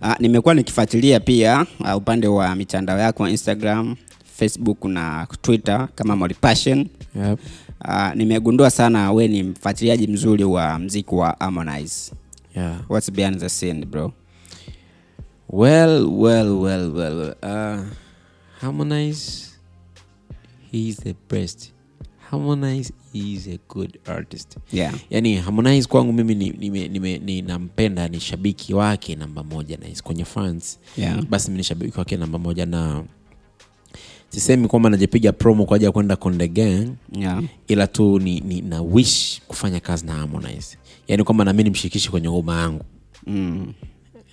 Ah, 0.00 0.16
nimekuwa 0.20 0.54
nikifuatilia 0.54 1.20
pia 1.20 1.66
uh, 1.80 1.96
upande 1.96 2.26
wa 2.28 2.54
mitandao 2.54 2.98
yako 2.98 3.28
instagram 3.28 3.96
facebook 4.36 4.84
na 4.84 5.26
twitter 5.42 5.88
kama 5.94 6.16
Molipassion. 6.16 6.88
Yep. 7.28 7.40
Uh, 7.84 8.14
nimegundua 8.14 8.70
sana 8.70 9.12
we 9.12 9.28
ni 9.28 9.42
mfuatiliaji 9.42 10.06
mzuri 10.06 10.44
wa 10.44 10.78
mziki 10.78 11.14
wa 11.14 11.36
Harmonize. 11.38 12.12
Yeah. 12.56 12.80
What's 12.90 13.12
behind 13.12 13.38
the 13.40 13.48
scene 13.48 13.86
bro? 13.86 14.12
Well, 15.48 16.06
well, 16.06 16.60
well, 16.60 16.90
well. 16.92 17.16
well. 17.16 17.34
Uh, 17.42 17.84
Harmonize, 18.60 19.50
he's 20.74 20.96
the 20.96 21.14
best. 21.30 21.72
Harmonize 22.30 22.92
is 23.12 23.46
a 23.48 23.58
good 23.68 23.98
artist. 24.06 24.56
Yeah. 24.72 24.94
Yani 25.10 25.36
Harmonize 25.36 25.88
kwangu 25.88 26.12
mimi 26.12 26.34
ni, 26.34 26.50
ni, 26.50 26.88
ni, 26.88 27.18
ni, 27.18 27.42
nampenda 27.42 28.08
ni 28.08 28.20
shabiki 28.20 28.74
wake 28.74 29.16
namba 29.16 29.42
moja 29.44 29.76
na 29.76 29.86
kwenye 30.02 30.24
fans 30.24 30.78
Yeah. 30.96 31.22
basi 31.24 31.50
mi 31.50 31.56
ni 31.56 31.64
shabiki 31.64 31.98
wake 31.98 32.16
namba 32.16 32.38
moja 32.38 32.66
na 32.66 33.04
sisemi 34.28 34.68
kwamba 34.68 34.90
najipiga 34.90 35.32
promo 35.32 35.64
kwa 35.64 35.76
ajili 35.76 35.86
ya 35.86 35.92
kwenda 35.92 36.16
Konde 36.16 36.48
Gang 36.48 36.88
Yeah. 37.12 37.42
ila 37.68 37.86
tu 37.86 38.18
ni, 38.18 38.40
ni 38.40 38.60
na 38.60 38.82
wish 38.82 39.40
kufanya 39.48 39.80
kazi 39.80 40.06
na 40.06 40.12
Harmonize, 40.12 40.78
yani 41.08 41.24
kwamba 41.24 41.44
nami 41.44 41.62
nimshirikishi 41.62 42.10
kwenye 42.10 42.28
ngoma 42.30 42.60
yangu 42.60 42.84
Mm. 43.26 43.72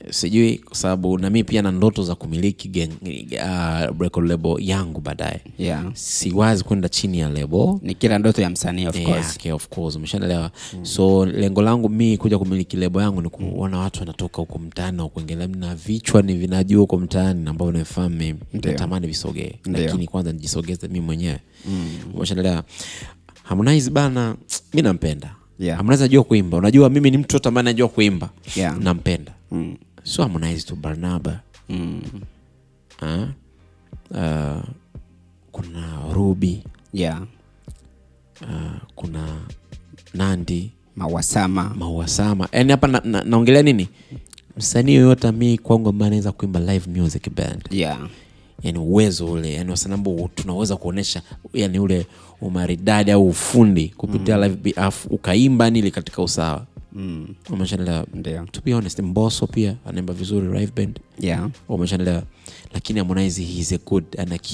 Sijui 0.09 0.57
kwa 0.57 0.75
sababu 0.75 1.17
nami 1.17 1.43
pia 1.43 1.61
na 1.61 1.71
ndoto 1.71 2.03
za 2.03 2.15
kumiliki 2.15 2.67
gang, 2.69 2.89
uh, 3.01 4.01
record 4.01 4.27
label 4.29 4.55
yangu 4.59 5.01
baadaye. 5.01 5.41
Yeah. 5.57 5.85
siwazi 5.93 6.63
kwenda 6.63 6.89
chini 6.89 7.19
ya 7.19 7.29
label. 7.29 7.77
Ni 7.81 7.95
kila 7.95 8.19
ndoto 8.19 8.41
ya 8.41 8.49
msanii 8.49 8.87
of 8.87 8.95
Yeah, 8.95 9.07
course. 9.09 9.35
okay, 9.35 9.51
of 9.51 9.67
course 9.67 9.95
umeshaelewa 9.95 10.51
so 10.81 11.25
lengo 11.25 11.61
langu 11.61 11.89
mi 11.89 12.17
kuja 12.17 12.37
kumiliki 12.39 12.77
lebo 12.77 13.01
yangu 13.01 13.21
ni 13.21 13.29
kuona 13.29 13.77
watu 13.79 13.99
wanatoka 13.99 14.37
huko 14.37 14.59
mtaani 14.59 14.97
na 14.97 15.07
kuingelea 15.07 15.47
na 15.47 15.75
vichwa 15.75 16.21
ni 16.21 16.33
vinajua 16.33 16.79
huko 16.81 16.97
mtaani 16.97 17.49
ambavyo 17.49 17.71
nafahamu 17.79 18.15
mimi. 18.15 18.39
Natamani 18.53 19.07
visogee. 19.07 19.53
Lakini 19.65 20.07
kwanza 20.07 20.31
nijisogeze 20.31 20.87
mi 20.87 20.99
mwenyewe. 20.99 21.39
Umeshaelewa 22.13 22.63
Harmonize 23.43 23.89
bana 23.89 24.35
mi 24.73 24.81
nampenda. 24.81 25.35
Yeah. 25.59 25.77
Harmonize 25.77 26.03
anajua 26.03 26.23
kuimba. 26.23 26.57
Unajua 26.57 26.89
mimi 26.89 27.11
ni 27.11 27.17
mtu 27.17 27.35
yote 27.35 27.47
ambaye 27.49 27.61
anajua 27.67 27.87
kuimba. 27.87 28.29
Yeah. 28.55 28.77
nampenda. 28.79 29.31
Mm. 29.51 29.75
Sio 30.03 30.23
Harmonize 30.23 30.67
tu 30.67 30.75
Barnaba. 30.75 31.39
Mm. 31.69 32.01
uh, 33.01 33.27
uh, 34.11 34.63
kuna 35.51 36.13
Ruby. 36.13 36.63
Yeah. 36.93 37.21
uh, 38.41 38.47
kuna 38.95 39.37
Nandi. 40.13 40.71
Mawasama. 40.95 41.73
Mauasama 41.77 42.47
yani 42.51 42.71
hapa 42.71 42.87
na, 42.87 43.01
na, 43.05 43.23
naongelea 43.23 43.61
nini? 43.63 43.89
Msanii 44.57 44.93
yoyote 44.95 45.31
mi 45.31 45.57
kwangu 45.57 45.89
ambaye 45.89 46.07
anaweza 46.07 46.31
kuimba 46.31 46.59
live 46.59 46.99
music 47.01 47.29
band. 47.35 47.67
Yeah. 47.71 48.09
yani 48.63 48.77
uwezo 48.79 49.25
ule 49.31 49.53
yani 49.53 49.69
wasanambo 49.71 50.29
tunaweza 50.35 50.75
kuonyesha 50.75 51.21
yani 51.53 51.79
ule 51.79 52.05
umaridadi 52.41 53.11
au 53.11 53.27
ufundi 53.27 53.89
kupitia 53.89 54.37
live 54.37 54.55
bi- 54.55 54.75
ukaimba 55.09 55.69
nili 55.69 55.91
katika 55.91 56.21
usawa 56.21 56.65
Mm. 56.93 57.27
umeshanelewa 57.49 58.05
to 58.51 58.61
be 58.65 58.73
honest 58.73 58.99
mboso 58.99 59.47
pia 59.47 59.75
anaimba 59.85 60.13
vizuri 60.13 60.59
live 60.59 60.71
band 60.75 60.99
Yeah. 61.19 61.49
umeshanelewa 61.69 62.23
lakini 62.73 62.99
Harmonize 62.99 63.43
he 63.43 63.59
a 63.73 63.77
good 63.89 64.03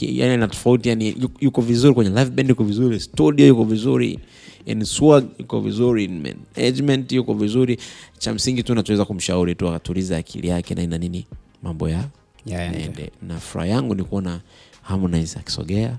yani 0.02 0.34
ana 0.34 0.48
tofauti 0.48 0.90
yani 0.90 1.30
yuko, 1.40 1.62
vizuri 1.62 1.94
kwenye 1.94 2.10
live 2.10 2.30
band 2.32 2.50
yuko 2.50 2.64
vizuri 2.64 3.00
studio 3.00 3.48
yuko 3.48 3.64
vizuri 3.64 4.20
in 4.66 4.84
swag 4.86 5.24
yuko 5.40 5.62
vizuri 5.62 6.04
in 6.04 6.36
management 6.56 7.12
yuko 7.12 7.34
vizuri 7.34 7.78
cha 8.18 8.34
msingi 8.34 8.64
tu 8.64 8.76
nachoweza 8.76 9.06
kumshauri 9.06 9.56
tu 9.56 9.68
akatuliza 9.68 10.18
akili 10.18 10.48
yake 10.48 10.76
na 10.76 10.84
ina 10.84 10.98
nini 10.98 11.28
mambo 11.64 11.90
ya 11.90 12.04
Yeah, 12.46 12.74
yeah, 12.76 12.98
yeah. 13.00 13.10
na 13.28 13.40
furaha 13.40 13.70
yangu 13.70 13.96
ni 13.96 14.04
kuona 14.04 14.42
Harmonize 14.82 15.40
akisogea 15.40 15.98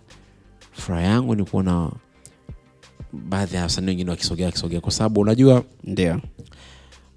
furaha 0.73 1.03
yangu 1.03 1.35
ni 1.35 1.45
kuona 1.45 1.91
baadhi 3.13 3.57
ya 3.57 3.63
wasanii 3.63 3.87
wengine 3.89 4.11
wakisogea 4.11 4.47
wakisogea 4.47 4.81
kwa 4.81 4.93
sababu 4.93 5.21
unajua 5.21 5.65
Ndio. 5.85 6.21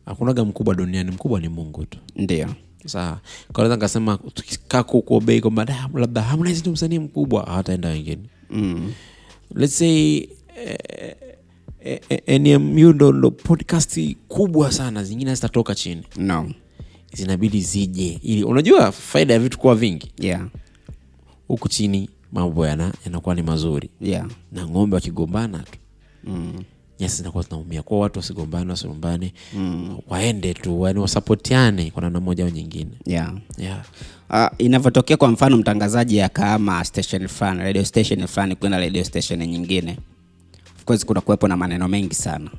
hakunaga 0.05 0.45
mkubwa 0.45 0.75
duniani 0.75 1.11
mkubwa 1.11 1.39
ni 1.39 1.47
Mungu 1.49 1.85
tu 1.85 1.97
Ndio. 2.15 2.55
sawa 2.85 3.19
kaweza 3.53 3.75
nikasema 3.75 4.17
tukikaa 4.33 4.83
kuobei 4.83 5.41
kwamba 5.41 5.67
labda 5.93 6.21
hamnaizi 6.21 6.59
ndio 6.61 6.71
msanii 6.73 6.99
mkubwa 6.99 7.43
hawataenda 7.45 7.89
wengine 7.89 8.21
Mm. 8.53 8.93
let's 9.55 9.77
say 9.77 10.17
eh, 10.57 11.15
eh, 11.83 11.99
eh, 12.25 12.41
NMU 12.41 12.93
ndo 12.93 13.11
ndo 13.11 13.31
podcast 13.31 14.15
kubwa 14.27 14.71
sana 14.71 15.03
zingine 15.03 15.35
zitatoka 15.35 15.75
chini 15.75 16.03
No. 16.17 16.51
zinabidi 17.13 17.61
zije 17.61 18.19
ili 18.23 18.43
unajua 18.43 18.91
faida 18.91 19.33
ya 19.33 19.39
vitu 19.39 19.57
kuwa 19.59 19.75
vingi 19.75 20.11
Yeah. 20.19 20.47
huku 21.47 21.69
chini 21.69 22.09
mambo 22.31 22.67
yana 22.67 22.93
yanakuwa 23.05 23.35
ni 23.35 23.41
mazuri 23.41 23.89
Yeah. 24.01 24.27
na 24.51 24.67
ng'ombe 24.67 24.95
wakigombana 24.95 25.59
tu 25.59 25.79
Mm. 26.23 26.63
nyasi 26.99 27.17
zinakuwa 27.17 27.43
zinaumia 27.43 27.83
kwao 27.83 27.99
watu 27.99 28.19
wasigombane 28.19 28.69
wasigombane 28.71 29.33
waende 30.07 30.53
tu 30.53 30.85
yani 30.87 30.99
wasapotiane 30.99 31.91
kwa 31.91 32.01
namna 32.01 32.19
moja 32.19 32.43
au 32.43 32.49
nyingine 32.49 32.91
Yeah. 33.05 33.33
yeah. 33.57 33.81
Uh, 34.29 34.47
inavyotokea 34.57 35.17
kwa 35.17 35.27
mfano 35.31 35.57
mtangazaji 35.57 36.21
akaama 36.21 36.83
station 36.85 37.27
fulani 37.27 37.59
radio 37.63 37.85
station 37.85 38.27
fulani 38.27 38.55
kwenda 38.55 38.79
radio 38.79 39.03
station 39.03 39.39
nyingine 39.47 39.97
of 40.77 40.85
course 40.85 41.05
kuna 41.05 41.21
kuwepo 41.21 41.47
na 41.47 41.57
maneno 41.57 41.87
mengi 41.87 42.15
sana 42.15 42.49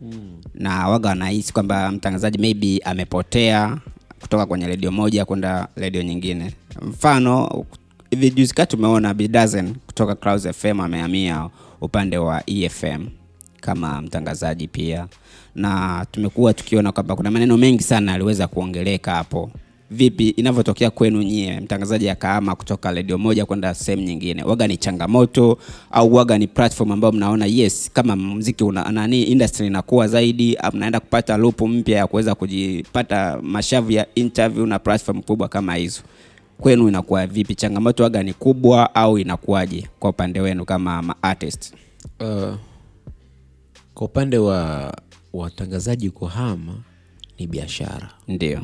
mm. 0.00 0.40
na 0.54 0.88
waga 0.88 1.08
wanahisi 1.08 1.52
kwamba 1.52 1.92
mtangazaji 1.92 2.38
maybe 2.38 2.78
amepotea 2.84 3.78
kutoka 4.20 4.46
kwenye 4.46 4.66
redio 4.66 4.92
moja 4.92 5.24
kwenda 5.24 5.68
redio 5.76 6.02
nyingine 6.02 6.52
mfano 6.82 7.64
hivi 8.10 8.30
juzi 8.30 8.54
kati 8.54 8.76
tumeona 8.76 9.14
Bidazen 9.14 9.74
kutoka 9.86 10.14
Clouds 10.14 10.48
FM 10.48 10.80
amehamia 10.80 11.50
upande 11.84 12.18
wa 12.18 12.42
EFM 12.50 13.06
kama 13.60 14.02
mtangazaji 14.02 14.68
pia. 14.68 15.06
Na 15.54 16.06
tumekuwa 16.10 16.54
tukiona 16.54 16.92
kwamba 16.92 17.16
kuna 17.16 17.30
maneno 17.30 17.56
mengi 17.56 17.82
sana 17.82 18.12
yaliweza 18.12 18.46
kuongeleka 18.48 19.14
hapo. 19.14 19.50
Vipi 19.90 20.28
inavyotokea 20.28 20.90
kwenu 20.90 21.22
nyie 21.22 21.60
mtangazaji 21.60 22.08
akaama 22.10 22.54
kutoka 22.54 22.92
redio 22.92 23.18
moja 23.18 23.46
kwenda 23.46 23.74
sehemu 23.74 24.02
nyingine. 24.02 24.42
Waga 24.42 24.66
ni 24.66 24.76
changamoto 24.76 25.58
au 25.90 26.14
waga 26.14 26.38
ni 26.38 26.46
platform 26.46 26.92
ambayo 26.92 27.12
mnaona 27.12 27.46
yes 27.46 27.90
kama 27.92 28.16
mziki 28.16 28.64
una 28.64 28.90
nani 28.92 29.22
industry 29.22 29.66
inakuwa 29.66 30.08
zaidi 30.08 30.58
mnaenda 30.72 31.00
kupata 31.00 31.36
loop 31.36 31.60
mpya 31.60 31.98
ya 31.98 32.06
kuweza 32.06 32.34
kujipata 32.34 33.38
mashavu 33.42 33.92
ya 33.92 34.06
interview 34.14 34.66
na 34.66 34.78
platform 34.78 35.22
kubwa 35.22 35.48
kama 35.48 35.74
hizo 35.74 36.00
kwenu 36.60 36.88
inakuwa 36.88 37.26
vipi? 37.26 37.54
Changamoto 37.54 38.04
aga 38.06 38.22
ni 38.22 38.32
kubwa 38.34 38.94
au 38.94 39.18
inakuwaje 39.18 39.88
kwa 39.98 40.10
upande 40.10 40.40
wenu 40.40 40.64
kama 40.64 41.02
ma 41.02 41.22
artist? 41.22 41.74
Uh, 42.20 42.54
kwa 43.94 44.06
upande 44.06 44.38
wa 44.38 44.92
watangazaji 45.32 46.10
kuhama 46.10 46.74
ni 47.38 47.46
biashara. 47.46 48.10
Ndio. 48.28 48.60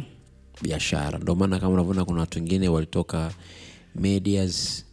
Biashara. 0.63 1.19
Ndio 1.19 1.35
maana 1.35 1.59
kama 1.59 1.73
unavyoona 1.75 2.05
kuna 2.05 2.21
watu 2.21 2.39
wengine 2.39 2.69
walitoka 2.69 3.31
medias 3.95 4.85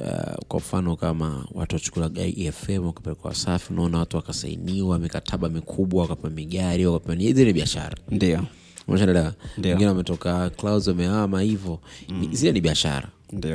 uh, 0.00 0.44
kwa 0.48 0.58
mfano 0.60 0.96
kama 0.96 1.46
watu 1.54 1.74
wachukula 1.76 2.10
efm 2.16 2.86
wakapelekwa 2.86 3.28
wasafi 3.28 3.72
unaona 3.72 3.98
watu 3.98 4.16
wakasainiwa 4.16 4.98
mikataba 4.98 5.48
mikubwa 5.48 6.02
wakapewa 6.02 6.30
migari 6.30 6.86
wakapewa 6.86 7.16
ni- 7.16 7.32
zile 7.32 7.52
biashara. 7.52 7.96
Ndio 8.10 8.44
umeshaelewa 8.88 9.34
Ndio. 9.58 9.70
wengine 9.70 9.88
wametoka 9.88 10.50
clouds 10.50 10.86
wamehama 10.88 11.40
hivo 11.42 11.80
mm. 12.08 12.28
zile 12.32 12.52
ni 12.52 12.60
biashara 12.60 13.08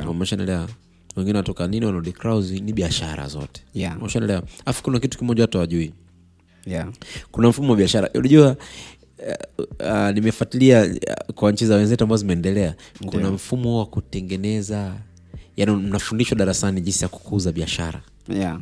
umeshanelewa 0.08 0.68
wengine 1.16 1.36
watoka 1.38 1.66
nini 1.68 1.86
wanarudi 1.86 2.12
clouds 2.12 2.50
ni 2.50 2.72
biashara 2.72 3.28
zote 3.28 3.62
Yeah. 3.74 3.98
umeshanelewa 4.00 4.42
afu 4.64 4.82
kuna 4.82 4.98
kitu 5.00 5.18
kimoja 5.18 5.42
watu 5.44 5.58
wajui 5.58 5.92
yeah. 6.66 6.88
kuna 7.30 7.48
mfumo 7.48 7.70
wa 7.70 7.76
biashara 7.76 8.10
unajua 8.14 8.56
uh, 9.58 9.64
uh, 9.88 10.10
nimefuatilia 10.14 10.82
uh, 10.84 11.34
kwa 11.34 11.52
nchi 11.52 11.66
za 11.66 11.76
wenzetu 11.76 12.04
ambazo 12.04 12.20
zimeendelea 12.20 12.74
kuna 13.06 13.30
mfumo 13.30 13.78
wa 13.78 13.86
kutengeneza 13.86 14.94
yani 15.56 15.72
mnafundishwa 15.76 16.38
darasani 16.38 16.80
jinsi 16.80 17.04
ya 17.04 17.08
kukuza 17.08 17.52
biashara 17.52 18.02
yeah. 18.28 18.60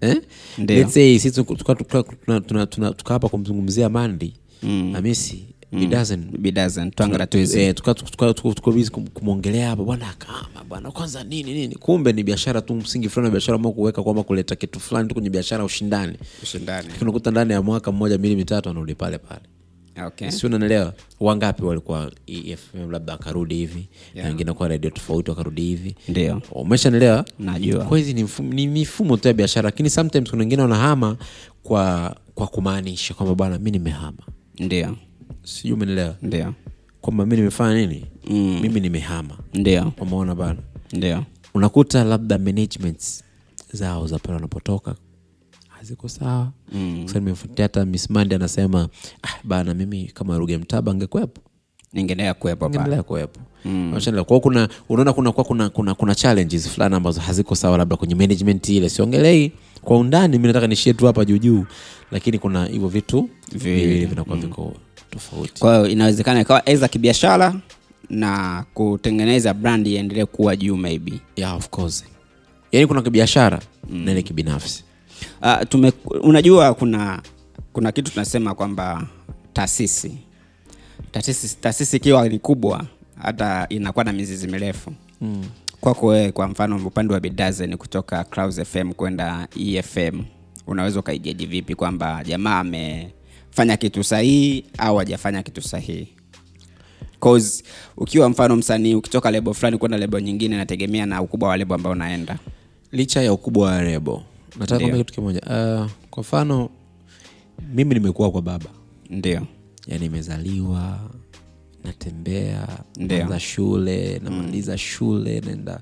eh? 0.00 0.22
Ndio. 0.58 0.76
Let's 0.76 0.94
say 0.94 1.18
sisi 1.18 1.42
tuka- 1.42 1.54
tuka- 1.54 1.74
tuka- 1.74 2.02
tuna- 2.24 2.40
tuna- 2.40 2.66
tuna- 2.66 2.92
tuka 2.92 3.14
hapa 3.14 3.28
kumzungumzia 3.28 3.88
mandi 3.88 4.34
Mm. 4.62 4.92
hamisi 4.92 5.44
hizi 7.38 7.60
Eh, 7.60 7.74
tuko 7.74 8.72
busy 8.72 8.90
kumwongelea 8.90 9.68
hapa 9.68 9.82
bwana 9.84 10.14
kama 10.18 10.64
bwana 10.68 10.90
kwanza 10.90 11.24
nini 11.24 11.54
nini? 11.54 11.74
Kumbe 11.74 12.12
ni 12.12 12.22
biashara 12.22 12.60
tu 12.60 12.74
msingi 12.74 13.08
fulani 13.08 13.26
wa 13.26 13.32
biashara 13.32 13.58
ma 13.58 13.70
kuweka 13.72 14.02
kwamba 14.02 14.22
kuleta 14.22 14.56
kitu 14.56 14.80
fulani 14.80 15.08
tu 15.08 15.14
kwenye 15.14 15.30
biashara 15.30 15.64
ushindani. 15.64 16.16
Ushindani. 16.42 16.88
Lakini 16.88 17.30
ndani 17.30 17.52
ya 17.52 17.62
mwaka 17.62 17.92
mmoja 17.92 18.18
mbili 18.18 18.36
mitatu 18.36 18.68
anarudi 18.70 18.94
pale 18.94 19.18
pale. 19.18 19.40
Okay. 20.06 20.30
si 20.30 20.46
unanelewa 20.46 20.94
wangapi 21.20 21.64
walikuwa 21.64 22.12
EFM 22.26 22.90
labda 22.90 23.12
akarudi 23.12 23.54
hivi 23.54 23.88
na 24.14 24.24
wengine 24.24 24.52
kuwa 24.52 24.68
redio 24.68 24.90
tofauti 24.90 25.30
wakarudi 25.30 25.62
hivi? 25.62 25.94
Ndio. 26.08 26.42
Umeshanelewa 26.52 27.24
najua. 27.38 27.84
Kwa 27.84 27.98
hizi 27.98 28.14
ni 28.14 28.28
ni 28.50 28.66
mifumo 28.66 29.16
tu 29.16 29.28
ya 29.28 29.34
biashara 29.34 29.66
lakini 29.66 29.90
sometimes 29.90 30.30
kuna 30.30 30.40
wengine 30.40 30.62
wanahama 30.62 31.16
kwa 31.62 32.16
kwa 32.34 32.46
kumaanisha 32.46 33.14
kwamba 33.14 33.34
bwana 33.34 33.58
mi 33.58 33.70
nimehama. 33.70 34.22
Ndio 34.58 34.96
sijui 35.48 35.72
umenelewa 35.72 36.14
ndio. 36.22 36.54
Kwamba 37.00 37.26
mi 37.26 37.36
nimefanya 37.36 37.74
nini? 37.86 38.06
Mm. 38.30 38.58
mimi 38.62 38.80
nimehama. 38.80 39.38
Ndio. 39.54 39.92
Umeona 40.00 40.34
bana. 40.34 40.58
Ndio. 40.92 41.24
Unakuta 41.54 42.04
labda 42.04 42.38
management 42.38 43.24
zao 43.72 44.06
za 44.06 44.18
pale 44.18 44.34
wanapotoka 44.34 44.94
haziko 45.68 46.08
sawa. 46.08 46.52
Mm. 46.72 47.06
nimefutia 47.14 47.64
hata 47.64 47.84
mismandi 47.84 48.34
anasema 48.34 48.88
ah, 49.22 49.28
bana 49.44 49.74
mimi 49.74 50.04
kama 50.14 50.38
ruge 50.38 50.58
mtaba 50.58 50.92
angekwepo 50.92 51.40
ningendelea 51.92 52.34
kuwepo 52.34 52.66
Umeshaelewa? 53.64 54.24
Kwa 54.24 54.40
kuna 54.40 54.68
unaona 54.88 55.12
kuna, 55.12 55.32
kuna, 55.32 55.44
kuna, 55.44 55.68
kuna, 55.70 55.94
kuna 55.94 56.14
challenges 56.14 56.68
fulani 56.68 56.94
ambazo 56.94 57.20
haziko 57.20 57.54
sawa 57.54 57.78
labda 57.78 57.96
kwenye 57.96 58.14
management 58.14 58.68
ile. 58.68 58.88
Siongelei. 58.88 59.52
Kwa 59.82 59.98
undani 59.98 60.38
mi 60.38 60.46
nataka 60.46 60.66
nishie 60.66 60.92
tu 60.94 61.06
hapa 61.06 61.24
juujuu 61.24 61.64
lakini 62.10 62.38
kuna 62.38 62.66
hivyo 62.66 62.88
vitu 62.88 63.28
viwili 63.52 64.06
vinakuwa 64.06 64.36
viko 64.36 64.74
tofauti. 65.10 65.60
Kwa 65.60 65.74
hiyo 65.76 65.88
inawezekana 65.88 66.40
ikawa 66.40 66.68
eza 66.68 66.88
kibiashara 66.88 67.54
na 68.10 68.64
kutengeneza 68.74 69.54
brand 69.54 69.86
iendelee 69.86 70.24
kuwa 70.24 70.56
juu 70.56 70.76
maybe. 70.76 71.12
Yeah, 71.36 71.56
of 71.56 71.68
course. 71.68 72.04
Yaani 72.72 72.86
kuna 72.86 73.02
kibiashara 73.02 73.60
na 73.90 74.12
ile 74.12 74.22
kibinafsi. 74.22 74.84
Uh, 75.42 75.62
tume, 75.68 75.92
unajua 76.22 76.74
kuna 76.74 77.22
kuna 77.72 77.92
kitu 77.92 78.10
tunasema 78.12 78.54
kwamba 78.54 79.06
taasisi. 79.52 80.18
Taasisi 81.12 81.56
taasisi 81.60 81.96
ikiwa 81.96 82.28
ni 82.28 82.38
kubwa 82.38 82.84
hata 83.22 83.66
inakuwa 83.68 84.04
na 84.04 84.12
mizizi 84.12 84.46
mirefu. 84.48 84.92
Mm. 85.20 85.44
kwako 85.80 86.06
wewe 86.06 86.32
kwa 86.32 86.48
mfano 86.48 86.86
upande 86.86 87.14
wa 87.14 87.20
bidazen 87.20 87.76
kutoka 87.76 88.24
Clouds 88.24 88.60
fm 88.62 88.92
kwenda 88.92 89.48
efm 89.56 90.22
unaweza 90.66 91.00
ukaijaji 91.00 91.46
vipi 91.46 91.74
kwamba 91.74 92.24
jamaa 92.24 92.64
amefanya 93.48 93.76
kitu 93.76 94.04
sahihi 94.04 94.64
au 94.78 94.96
hajafanya 94.96 95.42
kitu 95.42 95.62
sahihi. 95.62 96.08
Cause 97.20 97.64
ukiwa 97.96 98.28
mfano 98.28 98.56
msanii 98.56 98.94
ukitoka 98.94 99.30
lebo 99.30 99.54
fulani 99.54 99.78
kwenda 99.78 99.98
lebo 99.98 100.20
nyingine 100.20 100.56
nategemea 100.56 101.06
na 101.06 101.22
ukubwa 101.22 101.48
wa 101.48 101.56
lebo 101.56 101.74
ambao 101.74 101.92
unaenda. 101.92 102.38
Licha 102.92 103.22
ya 103.22 103.32
ukubwa 103.32 103.66
wa 103.66 103.82
rebo 103.82 104.22
nataka 104.58 104.80
kwambia 104.80 105.04
kitu 105.04 105.14
kimoja. 105.14 105.40
Uh, 105.40 105.90
kwa 106.10 106.20
mfano 106.20 106.70
mimi 107.74 107.94
nimekuwa 107.94 108.30
kwa 108.30 108.42
baba. 108.42 108.70
Ndio. 109.10 109.46
Yani 109.86 110.02
nimezaliwa 110.04 110.98
natembea 111.84 112.66
za 112.96 113.04
naanza 113.06 113.40
shule 113.40 114.18
namaliza 114.24 114.78
shule 114.78 115.40
naenda 115.40 115.80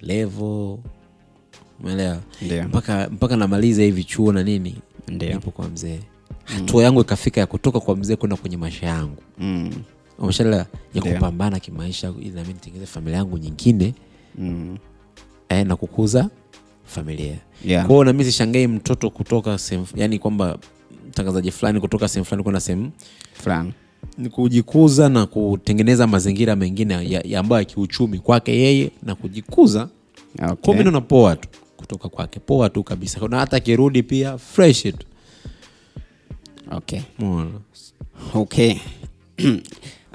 levo 0.00 0.80
umeelewa? 1.80 2.18
Mpaka 2.68 3.08
mpaka 3.12 3.36
namaliza 3.36 3.82
hivi 3.82 4.04
chuo 4.04 4.32
na 4.32 4.42
nini 4.42 4.74
Ndio. 5.08 5.28
nipo 5.34 5.50
kwa 5.50 5.68
mzee 5.68 6.00
hatua 6.54 6.84
yangu 6.84 7.00
ikafika 7.00 7.40
ya 7.40 7.46
kutoka 7.46 7.80
kwa 7.80 7.96
mzee 7.96 8.16
kwenda 8.16 8.36
kwenye 8.36 8.56
maisha 8.56 8.86
yangu 8.86 9.22
mm. 9.38 9.70
umeshaelewa 10.18 10.66
ya 10.94 11.02
kupambana 11.02 11.60
kimaisha 11.60 12.12
ili 12.20 12.30
nami 12.30 12.48
nitengeze 12.52 12.86
familia 12.86 13.16
yangu 13.16 13.38
nyingine 13.38 13.94
Mm. 14.38 14.78
eh, 15.48 15.66
na 15.66 15.76
kukuza 15.76 16.30
familia 16.84 17.36
Yeah. 17.64 17.86
kwao 17.86 18.04
nami 18.04 18.24
sishangai 18.24 18.66
mtoto 18.66 19.10
kutoka 19.10 19.58
sehemu 19.58 19.86
yani 19.94 20.18
kwamba 20.18 20.58
mtangazaji 21.08 21.50
fulani 21.50 21.80
kutoka 21.80 22.08
sehemu 22.08 22.24
fulani 22.24 22.42
kwenda 22.42 22.60
sehemu 22.60 22.90
fulani 23.32 23.72
ni 24.18 24.28
kujikuza 24.28 25.08
na 25.08 25.26
kutengeneza 25.26 26.06
mazingira 26.06 26.56
mengine 26.56 27.10
ya, 27.10 27.20
ya 27.24 27.40
ambayo 27.40 27.58
ya 27.58 27.64
kiuchumi 27.64 28.18
kwake 28.18 28.56
yeye 28.56 28.90
na 29.02 29.14
kujikuza 29.14 29.88
okay. 30.50 30.74
mi 30.74 31.00
poa 31.00 31.36
tu 31.36 31.48
kutoka 31.76 32.08
kwake 32.08 32.40
poa 32.40 32.68
tu 32.70 32.82
kabisa 32.82 33.28
na 33.28 33.38
hata 33.38 33.56
akirudi 33.56 34.02
pia 34.02 34.38
fresh 34.38 34.82
tu 34.82 35.06
okay. 36.70 37.00
Okay. 38.34 38.74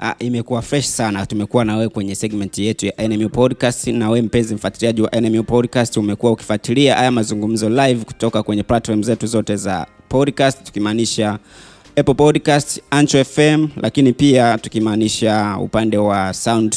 Ah, 0.04 0.14
imekuwa 0.18 0.62
fresh 0.62 0.86
sana 0.86 1.26
tumekuwa 1.26 1.64
na 1.64 1.76
wewe 1.76 1.88
kwenye 1.88 2.14
segment 2.14 2.58
yetu 2.58 2.86
ya 2.86 3.08
NMU 3.08 3.28
podcast 3.28 3.86
na 3.86 4.10
wewe 4.10 4.22
mpenzi 4.22 4.54
mfuatiliaji 4.54 5.02
wa 5.02 5.20
NMU 5.20 5.44
podcast 5.44 5.96
umekuwa 5.96 6.32
ukifuatilia 6.32 6.94
haya 6.96 7.10
mazungumzo 7.10 7.68
live 7.68 8.04
kutoka 8.04 8.42
kwenye 8.42 8.62
platform 8.62 9.02
zetu 9.02 9.26
zote 9.26 9.56
za 9.56 9.86
podcast 10.08 10.64
tukimaanisha 10.64 11.38
Apple 11.96 12.14
Podcast, 12.14 12.80
Ancho 12.90 13.24
FM 13.24 13.68
lakini 13.76 14.12
pia 14.12 14.58
tukimaanisha 14.58 15.58
upande 15.60 15.98
wa 15.98 16.34
sound 16.34 16.76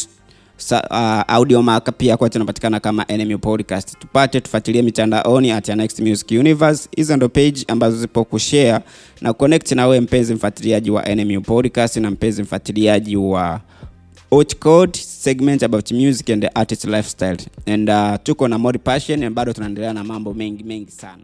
Sa, 0.57 0.81
uh, 0.91 1.33
audio 1.35 1.61
maka 1.61 1.91
pia 1.91 2.17
kwa 2.17 2.29
tunapatikana 2.29 2.79
kama 2.79 3.05
NMU 3.17 3.39
podcast. 3.39 3.99
Tupate 3.99 4.41
tufuatilie 4.41 4.81
mitandaoni 4.81 5.51
at 5.51 5.67
next 5.69 5.99
music 5.99 6.31
universe. 6.31 6.89
Hizo 6.95 7.17
ndo 7.17 7.29
page 7.29 7.65
ambazo 7.67 7.97
zipo 7.97 8.23
kushare 8.23 8.79
na 9.21 9.33
connect 9.33 9.71
na 9.71 9.87
wewe 9.87 9.99
mpenzi 10.01 10.33
mfuatiliaji 10.33 10.91
wa 10.91 11.15
NMU 11.15 11.41
podcast 11.41 11.95
na 11.97 12.11
mpenzi 12.11 12.41
mfuatiliaji 12.41 13.15
wa 13.17 13.61
Hot 14.29 14.55
Code 14.55 14.99
segment 14.99 15.63
about 15.63 15.91
music 15.91 16.29
and 16.29 16.41
the 16.41 16.47
artist 16.55 16.85
lifestyle. 16.85 17.37
And 17.65 17.89
uh, 17.89 18.15
tuko 18.23 18.47
na 18.47 18.57
more 18.57 18.79
passion 18.79 19.29
bado 19.29 19.53
tunaendelea 19.53 19.93
na 19.93 20.03
mambo 20.03 20.33
mengi 20.33 20.63
mengi 20.63 20.91
sana 20.91 21.23